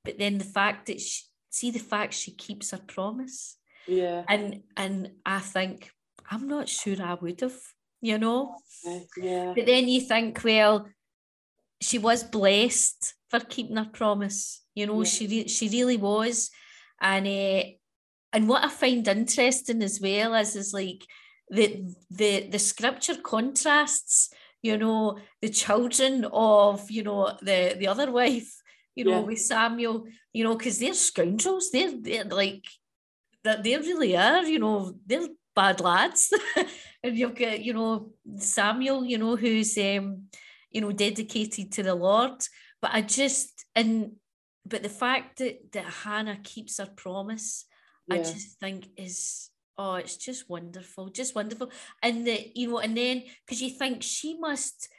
[0.03, 3.57] but then the fact that she see the fact she keeps her promise
[3.89, 4.23] yeah.
[4.27, 5.91] And and I think
[6.29, 7.57] I'm not sure I would have,
[8.01, 8.55] you know.
[9.17, 9.53] Yeah.
[9.55, 10.87] But then you think, well,
[11.81, 14.61] she was blessed for keeping her promise.
[14.75, 15.09] You know, yeah.
[15.09, 16.51] she re- she really was,
[17.01, 17.63] and uh,
[18.33, 21.05] and what I find interesting as well is is like
[21.49, 24.29] the the the scripture contrasts.
[24.61, 28.55] You know, the children of you know the the other wife.
[28.95, 29.25] You know, yeah.
[29.25, 30.05] with Samuel.
[30.33, 31.71] You know, because they're scoundrels.
[31.71, 32.65] They're they're like
[33.43, 36.33] that they really are, you know, they're bad lads.
[37.03, 40.23] and you've got, you know, Samuel, you know, who's um,
[40.71, 42.43] you know, dedicated to the Lord.
[42.81, 44.13] But I just and
[44.65, 47.65] but the fact that that Hannah keeps her promise,
[48.09, 48.15] yeah.
[48.15, 51.71] I just think is oh, it's just wonderful, just wonderful.
[52.03, 54.89] And the you know, and then because you think she must,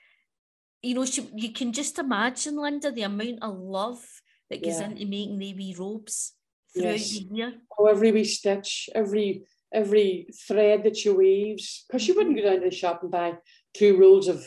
[0.83, 4.03] you know, she you can just imagine, Linda, the amount of love
[4.49, 4.87] that goes yeah.
[4.87, 6.33] into making the wee robes
[6.75, 7.11] throughout yes.
[7.11, 7.55] the year.
[7.79, 12.61] Oh, every wee stitch, every every thread that she weaves, because she wouldn't go down
[12.61, 13.35] to the shop and buy
[13.75, 14.45] two rolls of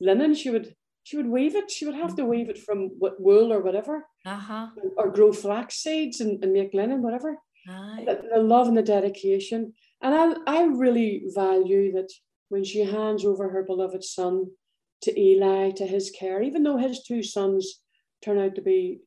[0.00, 0.34] linen.
[0.34, 1.70] She would she would weave it.
[1.70, 4.68] She would have to weave it from what wool or whatever, uh-huh.
[4.96, 7.38] or grow flax seeds and, and make linen, whatever.
[8.04, 10.14] The, the love and the dedication, and
[10.46, 12.10] I I really value that
[12.48, 14.46] when she hands over her beloved son
[15.02, 17.80] to Eli to his care, even though his two sons
[18.22, 19.00] turn out to be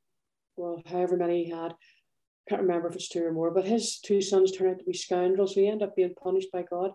[0.58, 1.76] well, however many he had,
[2.48, 4.94] can't remember if it's two or more, but his two sons turn out to be
[4.94, 5.56] scoundrels.
[5.56, 6.92] So he end up being punished by God.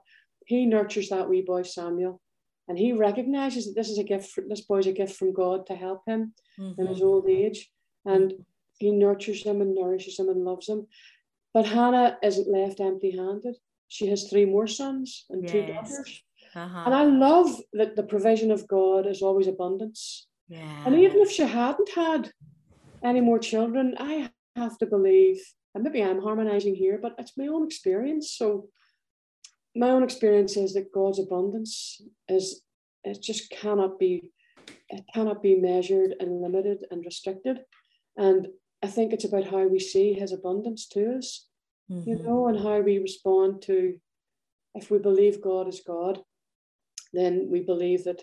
[0.46, 2.20] He nurtures that wee boy Samuel,
[2.68, 4.38] and he recognizes that this is a gift.
[4.49, 6.81] This boy's a gift from God to help him mm-hmm.
[6.81, 7.70] in his old age,
[8.05, 8.33] and
[8.79, 10.87] he nurtures him and nourishes him and loves him.
[11.53, 13.57] But Hannah isn't left empty-handed.
[13.89, 15.53] She has three more sons and yes.
[15.53, 16.23] two daughters.
[16.55, 16.83] Uh-huh.
[16.87, 20.27] And I love that the provision of God is always abundance.
[20.49, 20.85] Yeah.
[20.85, 22.33] And even if she hadn't had
[23.05, 25.41] any more children, I have to believe,
[25.75, 28.33] and maybe I'm harmonizing here, but it's my own experience.
[28.33, 28.69] So
[29.77, 32.63] my own experience is that God's abundance is
[33.05, 34.33] it just cannot be
[34.89, 37.61] it cannot be measured and limited and restricted.
[38.17, 38.49] And
[38.83, 41.47] I think it's about how we see his abundance to us.
[41.90, 42.09] mm-hmm.
[42.09, 43.99] you know, and how we respond to
[44.75, 46.21] if we believe God is God,
[47.12, 48.23] then we believe that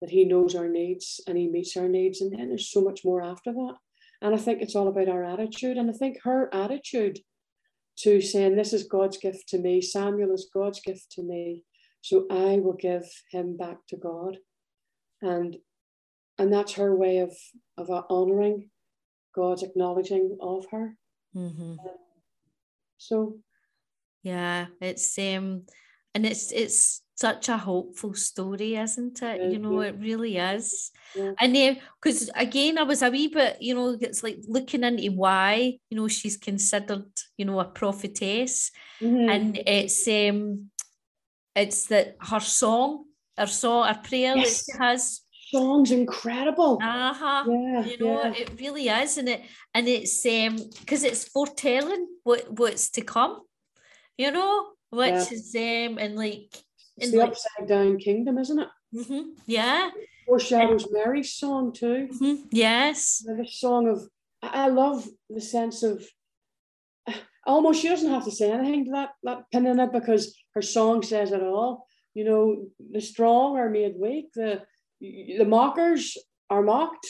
[0.00, 3.04] that He knows our needs and He meets our needs, and then there's so much
[3.04, 3.74] more after that.
[4.22, 5.76] And I think it's all about our attitude.
[5.76, 7.18] And I think her attitude
[7.98, 11.64] to saying, This is God's gift to me, Samuel is God's gift to me,
[12.02, 14.38] so I will give him back to God.
[15.22, 15.56] And
[16.38, 17.34] and that's her way of
[17.78, 18.70] of honoring
[19.36, 20.96] God's acknowledging of her.
[21.36, 21.72] Mm-hmm.
[21.72, 21.78] Um,
[22.96, 23.38] so
[24.22, 25.66] yeah, it's um
[26.14, 29.52] and it's it's such a hopeful story, isn't it?
[29.52, 30.90] You know, it really is.
[31.40, 35.12] And then, because again, I was a wee bit, you know, it's like looking into
[35.12, 37.06] why, you know, she's considered,
[37.38, 38.70] you know, a prophetess,
[39.00, 39.30] mm-hmm.
[39.30, 40.70] and it's um,
[41.54, 43.04] it's that her song,
[43.38, 44.64] her song, her prayer yes.
[44.66, 45.20] that she has.
[45.52, 46.78] Song's incredible.
[46.82, 47.44] Uh-huh.
[47.46, 48.32] Yeah, you know, yeah.
[48.36, 49.42] it really is, and it
[49.74, 53.42] and it's um because it's foretelling what what's to come,
[54.18, 55.28] you know, which yeah.
[55.30, 56.52] is um and like
[56.96, 58.68] it's the like, upside down kingdom, isn't it?
[58.94, 59.30] Mm-hmm.
[59.46, 59.90] Yeah.
[60.26, 62.08] Foreshadows Mary's song too.
[62.12, 62.46] Mm-hmm.
[62.50, 63.22] Yes.
[63.24, 64.08] The song of
[64.42, 66.04] I love the sense of
[67.46, 71.32] almost she doesn't have to say anything to that that Peninnah because her song says
[71.32, 71.86] it all.
[72.14, 74.32] You know, the strong are made weak.
[74.34, 74.62] The
[75.00, 76.16] the mockers
[76.50, 77.06] are mocked,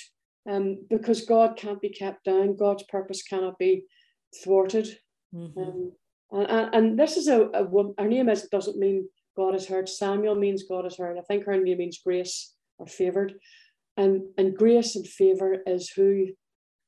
[0.48, 2.56] um, because God can't be kept down.
[2.56, 3.84] God's purpose cannot be
[4.42, 4.98] thwarted.
[5.34, 5.60] Mm-hmm.
[5.60, 5.92] Um,
[6.32, 7.66] and, and, this is a, a
[7.98, 9.88] her name is doesn't mean God is heard.
[9.88, 11.18] Samuel means God is heard.
[11.18, 13.34] I think her name means grace or favored.
[13.96, 16.28] And, and grace and favor is who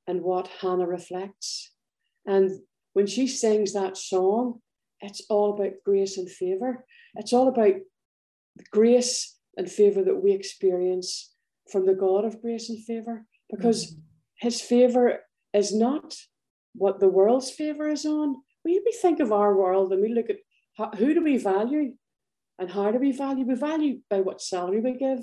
[0.07, 1.73] and what Hannah reflects.
[2.27, 2.51] And
[2.93, 4.61] when she sings that song,
[5.01, 6.85] it's all about grace and favor.
[7.15, 7.75] It's all about
[8.73, 11.35] grace and favor that we experience
[11.71, 14.01] from the God of grace and favor, because mm-hmm.
[14.37, 15.19] his favor
[15.53, 16.15] is not
[16.75, 18.37] what the world's favor is on.
[18.65, 20.37] We, we think of our world and we look at
[20.77, 21.95] how, who do we value?
[22.59, 23.45] And how do we value?
[23.45, 25.21] We value by what salary we give.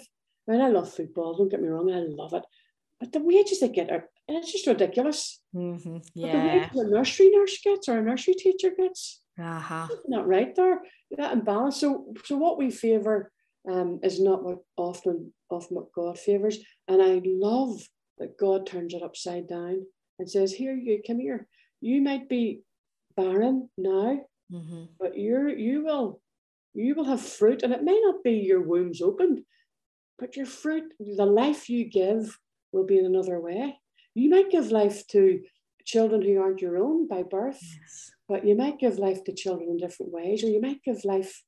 [0.47, 2.43] I mean, I love football, don't get me wrong, I love it.
[2.99, 5.39] But the wages they get are it's just ridiculous.
[5.55, 5.97] Mm-hmm.
[6.13, 6.31] Yeah.
[6.31, 9.21] But the wages a nursery nurse gets or a nursery teacher gets.
[9.39, 9.87] Uh-huh.
[10.07, 10.81] Not right there.
[11.17, 11.79] That imbalance.
[11.79, 13.31] So so what we favour
[13.69, 16.59] um, is not what often often what God favours.
[16.87, 17.81] And I love
[18.17, 19.85] that God turns it upside down
[20.19, 21.47] and says, Here you come here.
[21.81, 22.61] You might be
[23.15, 24.19] barren now,
[24.51, 24.83] mm-hmm.
[24.99, 26.21] but you're you will
[26.73, 29.41] you will have fruit, and it may not be your womb's opened,
[30.19, 32.37] but your fruit, the life you give,
[32.73, 33.77] will be in another way.
[34.13, 35.41] You might give life to
[35.85, 38.11] children who aren't your own by birth, yes.
[38.27, 41.43] but you might give life to children in different ways, or you might give life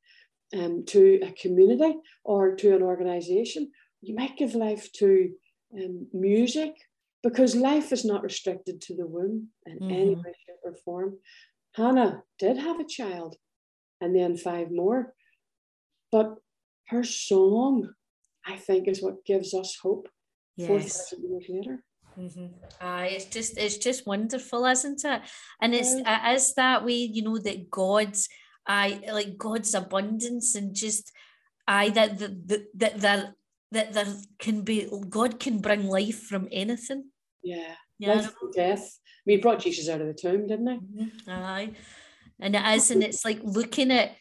[0.55, 3.71] um, to a community or to an organization.
[4.01, 5.29] You might give life to
[5.75, 6.73] um, music
[7.23, 9.91] because life is not restricted to the womb in mm-hmm.
[9.91, 11.17] any way, shape, or form.
[11.75, 13.35] Hannah did have a child
[14.01, 15.13] and then five more.
[16.11, 16.35] But
[16.87, 17.89] her song,
[18.45, 20.07] I think, is what gives us hope.
[20.55, 21.13] Yes.
[21.21, 21.83] years later.
[22.17, 22.47] Mm-hmm.
[22.81, 25.21] Uh, it's just it's just wonderful, isn't it?
[25.61, 26.33] And it's yeah.
[26.33, 28.27] is that way, you know, that God's
[28.67, 31.11] I like God's abundance and just
[31.67, 33.33] I that that that that
[33.71, 37.05] that there can be God can bring life from anything.
[37.43, 38.15] Yeah, yeah.
[38.15, 38.99] life from death.
[38.99, 41.03] I mean, he brought Jesus out of the tomb, didn't he?
[41.03, 41.29] Mm-hmm.
[41.29, 41.71] Aye,
[42.39, 44.15] and it is, and it's like looking at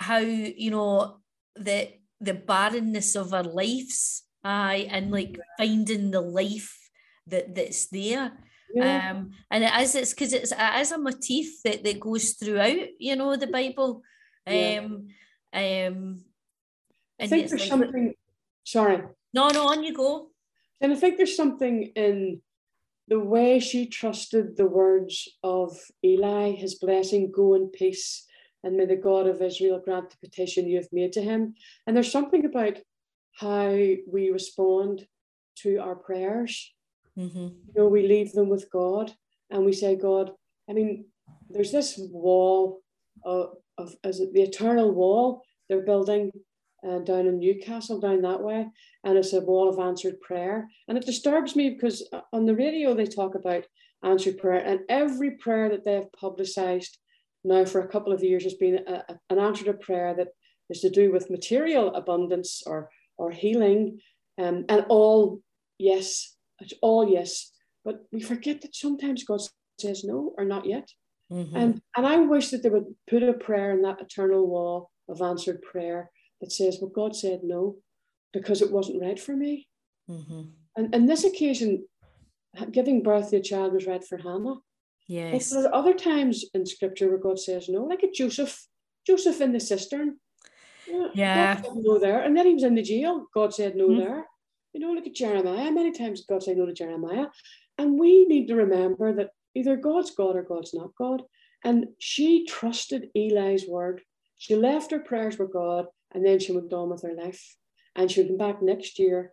[0.00, 1.20] how you know
[1.56, 6.90] the the barrenness of our lives aye and like finding the life
[7.26, 8.32] that that's there
[8.74, 9.10] yeah.
[9.10, 12.88] um and it is it's because it's it is a motif that that goes throughout
[12.98, 14.02] you know the bible
[14.46, 14.80] yeah.
[14.80, 15.08] um
[15.52, 16.24] um
[17.20, 18.14] I think there's like, something
[18.64, 19.02] sorry
[19.34, 20.30] no no on you go
[20.80, 22.40] and I think there's something in
[23.08, 28.26] the way she trusted the words of Eli, his blessing, go in peace
[28.62, 31.54] and may the God of Israel grant the petition you have made to him.
[31.86, 32.78] And there's something about
[33.34, 35.06] how we respond
[35.58, 36.72] to our prayers.
[37.18, 37.38] Mm-hmm.
[37.38, 39.12] You know, we leave them with God
[39.50, 40.30] and we say, God,
[40.70, 41.06] I mean,
[41.50, 42.80] there's this wall
[43.24, 46.30] of, of as the eternal wall they're building
[46.86, 48.66] uh, down in Newcastle, down that way,
[49.04, 50.68] and it's a wall of answered prayer.
[50.86, 53.64] And it disturbs me because uh, on the radio they talk about
[54.04, 56.98] answered prayer, and every prayer that they have publicized
[57.44, 60.28] now for a couple of years has been a, a, an answer to prayer that
[60.70, 63.98] is to do with material abundance or or healing,
[64.40, 65.40] um, and all
[65.78, 67.52] yes, it's all yes.
[67.84, 69.40] But we forget that sometimes God
[69.78, 70.88] says no or not yet.
[71.32, 71.56] Mm-hmm.
[71.56, 75.20] And and I wish that they would put a prayer in that eternal wall of
[75.20, 77.76] answered prayer that says, "Well, God said no
[78.32, 79.68] because it wasn't right for me."
[80.10, 80.42] Mm-hmm.
[80.76, 81.84] And in this occasion,
[82.72, 84.56] giving birth to a child was right for Hannah.
[85.06, 85.50] Yes.
[85.50, 88.66] But there are other times in scripture where God says no, like at Joseph,
[89.06, 90.16] Joseph in the cistern.
[91.14, 91.60] Yeah.
[91.74, 92.20] no there.
[92.20, 93.26] And then he was in the jail.
[93.34, 94.00] God said no mm-hmm.
[94.00, 94.26] there.
[94.78, 95.72] You know, look at Jeremiah.
[95.72, 97.26] Many times God said no to Jeremiah.
[97.78, 101.22] And we need to remember that either God's God or God's not God.
[101.64, 104.02] And she trusted Eli's word.
[104.36, 107.56] She left her prayers with God and then she went on with her life.
[107.96, 109.32] And she would come back next year.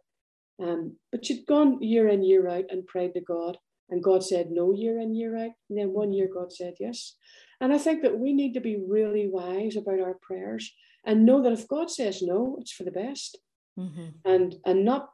[0.59, 3.59] Um, but she'd gone year in, year out and prayed to God.
[3.91, 5.51] And God said no year in, year out.
[5.69, 7.17] And then one year God said yes.
[7.61, 10.73] And I think that we need to be really wise about our prayers
[11.05, 13.37] and know that if God says no, it's for the best.
[13.77, 14.07] Mm-hmm.
[14.23, 15.09] And and not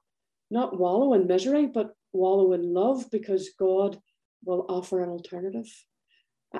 [0.52, 4.00] not wallow in misery, but wallow in love because God
[4.44, 5.68] will offer an alternative.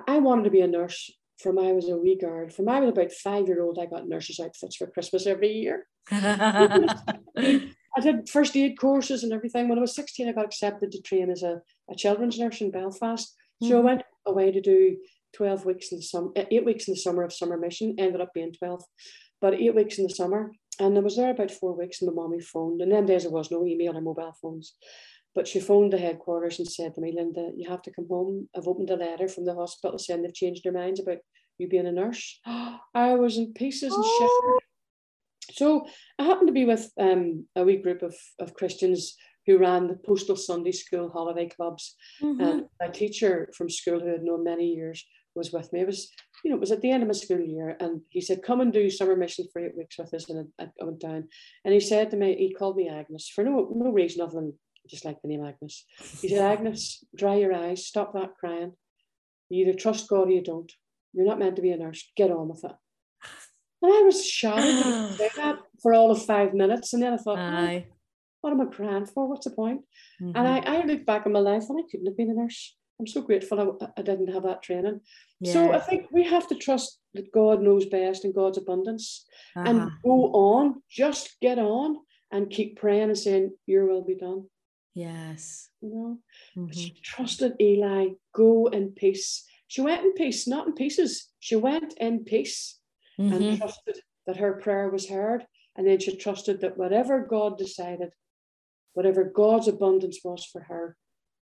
[0.08, 1.12] I wanted to be a nurse
[1.42, 2.50] from I was a wee girl.
[2.50, 5.88] From I was about five year old, I got nurses' outfits for Christmas every year.
[6.12, 9.68] I did first aid courses and everything.
[9.68, 12.72] When I was 16, I got accepted to train as a, a children's nurse in
[12.72, 13.36] Belfast.
[13.62, 13.70] Mm-hmm.
[13.70, 13.88] So I mm-hmm.
[13.88, 14.98] went away to do
[15.34, 18.34] 12 weeks in the summer, eight weeks in the summer of summer mission, ended up
[18.34, 18.84] being 12,
[19.42, 20.52] but eight weeks in the summer.
[20.80, 22.82] And I was there about four weeks and my mommy phoned.
[22.82, 24.76] And then days there was no email or mobile phones.
[25.34, 28.50] But she phoned the headquarters and said to me, Linda, you have to come home.
[28.56, 31.20] I've opened a letter from the hospital saying they've changed their minds about
[31.58, 32.40] you being a nurse.
[32.46, 34.20] I was in pieces and oh.
[34.20, 35.56] shivered.
[35.56, 35.86] So
[36.18, 39.16] I happened to be with um, a wee group of, of Christians
[39.46, 41.96] who ran the postal Sunday school holiday clubs.
[42.22, 42.42] Mm-hmm.
[42.42, 45.06] And my teacher from school who had known many years
[45.36, 45.82] was with me.
[45.82, 46.10] It was,
[46.44, 48.62] you know, it was at the end of my school year, and he said, "Come
[48.62, 51.28] and do summer mission for eight weeks with us." And I, I went down,
[51.64, 54.54] and he said to me, he called me Agnes for no no reason other than
[54.90, 55.86] just like the name Agnes.
[56.22, 58.74] He said, "Agnes, dry your eyes, stop that crying.
[59.50, 60.72] You either trust God or you don't.
[61.14, 62.12] You're not meant to be a nurse.
[62.16, 62.76] Get on with it."
[63.84, 65.20] And I was shocked
[65.82, 67.84] for all of five minutes, and then I thought, oh,
[68.42, 69.28] "What am I crying for?
[69.28, 69.82] What's the point?"
[70.22, 70.38] Mm-hmm.
[70.38, 72.76] And I, I look back on my life, and I couldn't have been a nurse.
[73.02, 75.02] I'm so grateful I, I didn't have that training.
[75.40, 75.54] Yeah.
[75.54, 79.26] So I think we have to trust that God knows best and God's abundance
[79.56, 79.68] uh-huh.
[79.68, 81.98] and go on, just get on
[82.32, 84.46] and keep praying and saying, Your will be done.
[84.94, 85.70] Yes.
[85.82, 86.18] You know,
[86.56, 86.72] mm-hmm.
[86.72, 89.46] she trusted Eli, go in peace.
[89.68, 91.30] She went in peace, not in pieces.
[91.40, 92.78] She went in peace
[93.20, 93.34] mm-hmm.
[93.34, 93.98] and trusted
[94.28, 95.44] that her prayer was heard.
[95.76, 98.10] And then she trusted that whatever God decided,
[98.94, 100.98] whatever God's abundance was for her,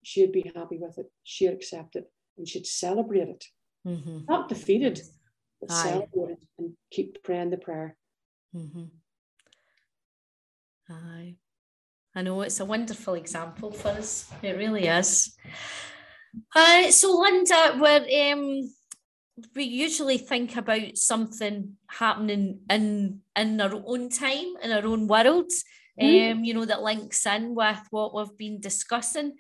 [0.03, 3.45] she'd be happy with it, she'd accept it, and she'd celebrate it.
[3.87, 4.21] Mm-hmm.
[4.29, 5.01] Not defeated,
[5.61, 5.83] but Aye.
[5.83, 7.97] celebrate it and keep praying the prayer.
[8.55, 8.85] Mm-hmm.
[10.91, 11.37] Aye.
[12.15, 14.31] I know it's a wonderful example for us.
[14.43, 15.37] It really is.
[16.55, 18.73] Uh, so, Linda, we're, um,
[19.55, 25.51] we usually think about something happening in in our own time, in our own world,
[26.01, 26.33] mm-hmm.
[26.33, 29.37] um, you know, that links in with what we've been discussing.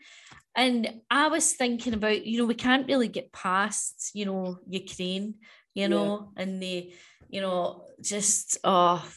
[0.56, 5.34] And I was thinking about, you know, we can't really get past, you know, Ukraine,
[5.74, 6.42] you know, yeah.
[6.42, 6.92] and the,
[7.28, 9.08] you know, just oh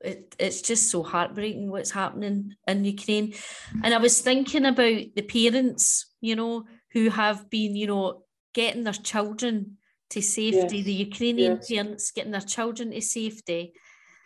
[0.00, 3.34] it, it's just so heartbreaking what's happening in Ukraine.
[3.82, 8.22] And I was thinking about the parents, you know, who have been, you know,
[8.54, 9.78] getting their children
[10.10, 10.84] to safety, yes.
[10.86, 11.68] the Ukrainian yes.
[11.68, 13.74] parents getting their children to safety,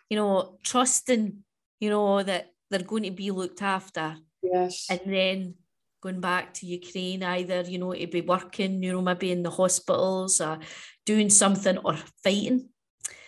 [0.08, 1.38] you know, trusting,
[1.80, 4.16] you know, that they're going to be looked after.
[4.42, 4.86] Yes.
[4.90, 5.54] And then
[6.02, 9.50] going back to Ukraine, either, you know, to be working, you know, maybe in the
[9.50, 10.58] hospitals or
[11.06, 12.68] doing something or fighting,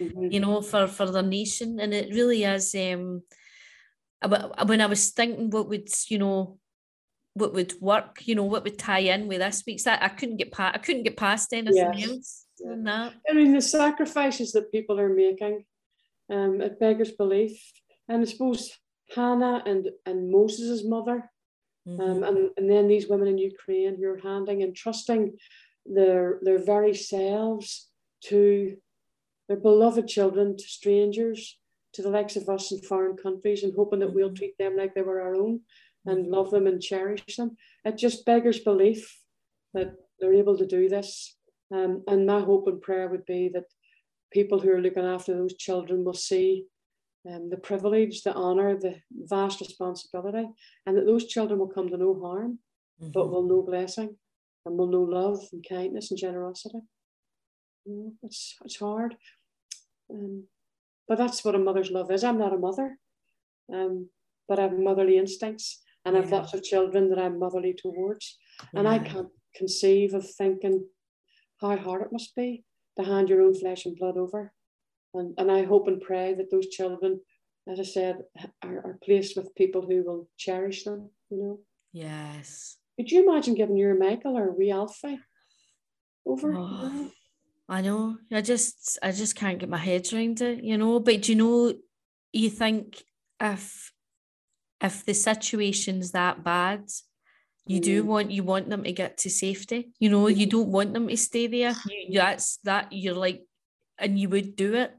[0.01, 0.33] mm-hmm.
[0.33, 1.79] you know, for, for their nation.
[1.79, 3.23] And it really is, um,
[4.67, 6.59] when I was thinking what would, you know,
[7.35, 10.37] what would work, you know, what would tie in with this week's that I couldn't
[10.37, 12.09] get past, I couldn't get past anything yes.
[12.09, 13.15] else than that.
[13.29, 15.65] I mean, the sacrifices that people are making,
[16.31, 17.61] um, it beggars belief.
[18.09, 18.71] And I suppose
[19.15, 21.31] Hannah and, and Moses' mother,
[21.87, 22.01] Mm-hmm.
[22.01, 25.37] Um, and, and then these women in Ukraine who are handing and trusting
[25.87, 27.89] their, their very selves
[28.25, 28.77] to
[29.49, 31.59] their beloved children, to strangers,
[31.93, 34.37] to the likes of us in foreign countries, and hoping that we'll mm-hmm.
[34.37, 35.61] treat them like they were our own
[36.07, 36.35] and mm-hmm.
[36.35, 37.57] love them and cherish them.
[37.85, 39.19] It just beggars belief
[39.75, 41.37] that they're able to do this.
[41.73, 43.65] Um, and my hope and prayer would be that
[44.33, 46.67] people who are looking after those children will see
[47.31, 50.47] um, the privilege, the honour, the vast responsibility,
[50.87, 52.59] and that those children will come to no harm,
[53.01, 53.13] mm-hmm.
[53.13, 54.17] but will know blessing
[54.67, 56.81] and will know love and kindness and generosity.
[57.85, 59.17] You know, it's, it's hard.
[60.11, 60.45] Um,
[61.09, 62.25] but that's what a mother's love is.
[62.25, 62.99] I'm not a mother,
[63.73, 64.09] um,
[64.49, 68.39] but I have motherly instincts and I have lots of children that I'm motherly towards.
[68.73, 68.81] Yeah.
[68.81, 70.87] And I can't conceive of thinking
[71.61, 72.65] how hard it must be
[72.99, 74.53] to hand your own flesh and blood over
[75.15, 77.21] and, and I hope and pray that those children,
[77.71, 78.19] as I said,
[78.63, 81.61] are, are placed with people who will cherish them, you know.
[81.93, 82.77] Yes.
[82.97, 85.19] Could you imagine giving your Michael or wee Alfie
[86.27, 86.55] over.
[86.57, 87.11] Oh,
[87.69, 88.19] I know.
[88.33, 91.01] I just I just can't get my head around it, you know.
[91.01, 91.75] But do you know
[92.33, 93.03] you think
[93.41, 93.93] if
[94.81, 96.89] if the situation's that bad,
[97.67, 97.85] you mm.
[97.85, 99.93] do want you want them to get to safety.
[99.99, 101.75] You know, you don't want them to stay there.
[101.87, 103.43] You, that's that you're like,
[103.99, 104.93] and you would do it.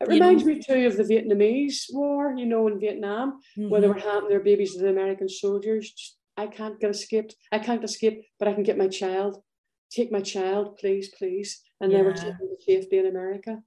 [0.00, 0.52] It reminds know?
[0.52, 3.70] me too of the Vietnamese War, you know, in Vietnam, mm-hmm.
[3.70, 3.96] where they mm-hmm.
[3.96, 6.16] were handing their babies to the American soldiers.
[6.36, 7.34] I can't get escaped.
[7.50, 9.42] I can't escape, but I can get my child.
[9.90, 11.62] Take my child, please, please.
[11.80, 11.98] And yeah.
[11.98, 13.58] they were taken to safety in America.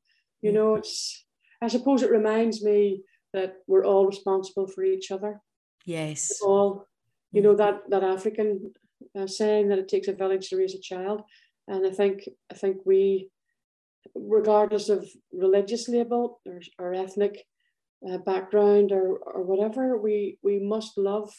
[0.41, 0.57] You mm-hmm.
[0.57, 1.25] know, it's.
[1.61, 3.01] I suppose it reminds me
[3.33, 5.41] that we're all responsible for each other.
[5.85, 6.39] Yes.
[6.41, 6.85] all,
[7.31, 8.73] you know, that that African
[9.17, 11.21] uh, saying that it takes a village to raise a child,
[11.67, 13.29] and I think I think we,
[14.15, 17.45] regardless of religious label or, or ethnic
[18.09, 21.31] uh, background or or whatever, we we must love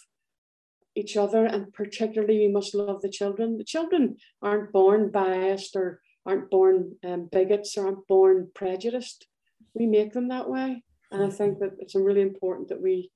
[0.94, 3.58] each other, and particularly we must love the children.
[3.58, 9.26] The children aren't born biased or aren't born um, bigots or aren't born prejudiced.
[9.74, 10.82] We make them that way.
[11.12, 13.10] And I think that it's really important that we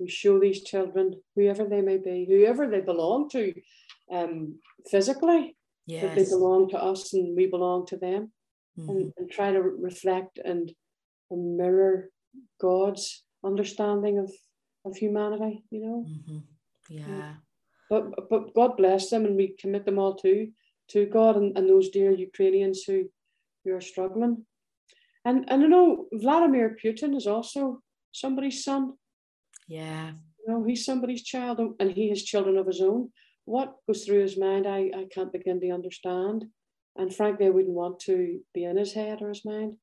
[0.00, 3.52] we show these children, whoever they may be, whoever they belong to,
[4.12, 6.02] um, physically, yes.
[6.02, 8.30] that they belong to us and we belong to them,
[8.78, 8.90] mm-hmm.
[8.90, 10.72] and, and try to reflect and,
[11.30, 12.08] mirror
[12.58, 14.32] God's understanding of
[14.86, 15.62] of humanity.
[15.70, 16.06] You know.
[16.08, 16.38] Mm-hmm.
[16.88, 17.34] Yeah.
[17.90, 20.48] But but God bless them, and we commit them all to
[20.92, 23.10] to God and, and those dear Ukrainians who
[23.64, 24.46] who are struggling.
[25.24, 28.94] And and you know, Vladimir Putin is also somebody's son.
[29.66, 30.12] Yeah.
[30.38, 33.10] You know, he's somebody's child and he has children of his own.
[33.44, 36.46] What goes through his mind, I, I can't begin to understand.
[36.98, 39.74] And frankly, I wouldn't want to be in his head or his mind.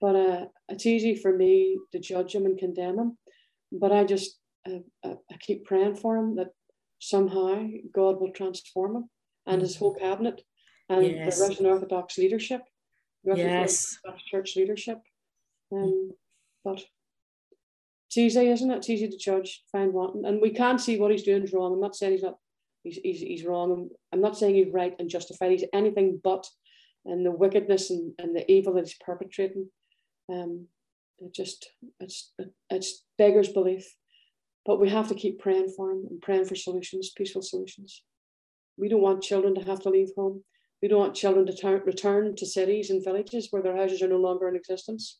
[0.00, 3.18] But uh, it's easy for me to judge him and condemn him.
[3.70, 4.38] But I just,
[4.68, 6.48] uh, uh I keep praying for him that
[6.98, 9.10] somehow God will transform him
[9.46, 10.42] and his whole cabinet
[10.88, 11.38] and yes.
[11.38, 12.62] the Russian Orthodox leadership
[13.34, 13.98] yes.
[14.30, 15.00] church leadership.
[15.72, 16.10] Um,
[16.64, 16.82] but
[18.08, 18.76] it's easy, isn't it?
[18.76, 21.72] It's easy to judge, find wanting, and we can't see what he's doing is wrong.
[21.72, 22.36] I'm not saying he's not,
[22.86, 23.88] he's, he's, he's wrong.
[24.12, 25.50] I'm not saying he's right and justified.
[25.50, 26.46] He's anything but,
[27.04, 29.68] and the wickedness and, and the evil that he's perpetrating.
[30.32, 30.66] Um,
[31.18, 32.32] it just it's
[32.68, 33.86] it's beggars belief,
[34.66, 38.02] but we have to keep praying for him and praying for solutions, peaceful solutions.
[38.76, 40.44] We don't want children to have to leave home.
[40.82, 44.08] We don't want children to ter- return to cities and villages where their houses are
[44.08, 45.18] no longer in existence.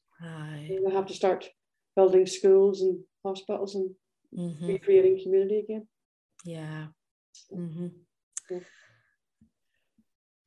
[0.68, 1.48] We have to start
[1.94, 3.90] building schools and hospitals and
[4.38, 4.66] mm-hmm.
[4.66, 5.88] recreating community again.
[6.44, 6.86] Yeah.
[7.55, 7.89] Mm-hmm.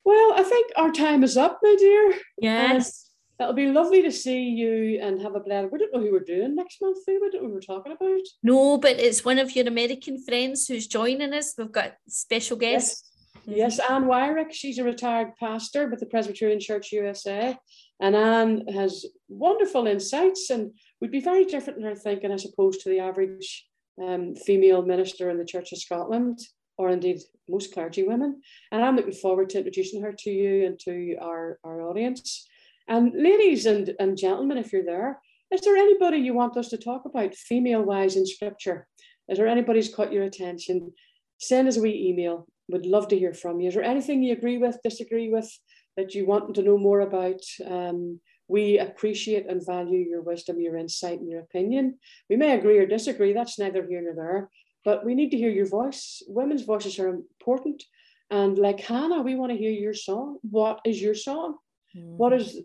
[0.04, 2.14] Well, I think our time is up, my dear.
[2.38, 3.10] Yes.
[3.38, 5.70] It'll be lovely to see you and have a blend.
[5.70, 7.30] We don't know who we're doing next month, do we?
[7.30, 8.20] don't know who we're talking about.
[8.42, 11.54] No, but it's one of your American friends who's joining us.
[11.56, 13.02] We've got special guests.
[13.46, 13.78] Yes.
[13.78, 17.56] Yes, Anne Wyrick, she's a retired pastor with the Presbyterian Church USA.
[18.00, 22.82] And Anne has wonderful insights and would be very different in her thinking, as opposed
[22.82, 23.66] to the average
[24.02, 26.38] um, female minister in the Church of Scotland,
[26.80, 28.40] or indeed most clergy women.
[28.72, 32.48] And I'm looking forward to introducing her to you and to our, our audience.
[32.88, 35.20] And ladies and, and gentlemen, if you're there,
[35.50, 38.86] is there anybody you want us to talk about female wise in scripture?
[39.28, 40.92] Is there anybody's caught your attention?
[41.38, 43.68] Send us a wee email would love to hear from you.
[43.68, 45.50] Is there anything you agree with, disagree with,
[45.96, 47.40] that you want to know more about?
[47.66, 51.98] Um, we appreciate and value your wisdom, your insight, and your opinion.
[52.28, 54.50] We may agree or disagree, that's neither here nor there,
[54.84, 56.22] but we need to hear your voice.
[56.26, 57.82] Women's voices are important.
[58.30, 60.38] And like Hannah, we want to hear your song.
[60.42, 61.56] What is your song?
[61.96, 62.16] Mm-hmm.
[62.16, 62.60] What is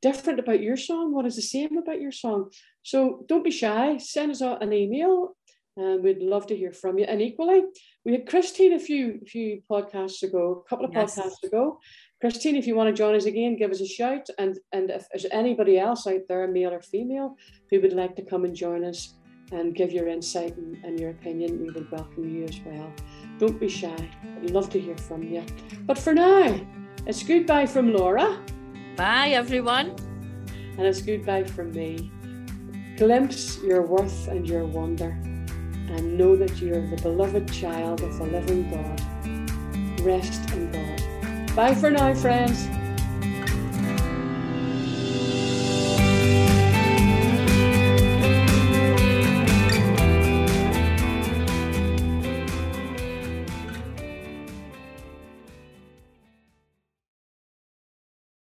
[0.00, 1.14] different about your song?
[1.14, 2.50] What is the same about your song?
[2.82, 3.98] So don't be shy.
[3.98, 5.36] Send us an email
[5.76, 7.04] and we'd love to hear from you.
[7.04, 7.62] And equally,
[8.04, 11.18] we had Christine a few few podcasts ago, a couple of yes.
[11.18, 11.78] podcasts ago.
[12.20, 14.28] Christine, if you want to join us again, give us a shout.
[14.38, 17.36] And and if there's anybody else out there, male or female,
[17.70, 19.14] who would like to come and join us
[19.52, 22.92] and give your insight and, and your opinion, we would welcome you as well.
[23.38, 24.10] Don't be shy.
[24.42, 25.44] I'd love to hear from you.
[25.86, 26.58] But for now,
[27.06, 28.42] it's goodbye from Laura.
[28.96, 29.96] Bye, everyone.
[30.78, 32.10] And it's goodbye from me.
[32.96, 35.10] Glimpse your worth and your wonder
[35.90, 40.00] and know that you are the beloved child of the living God.
[40.00, 41.56] Rest in God.
[41.56, 42.68] Bye for now, friends.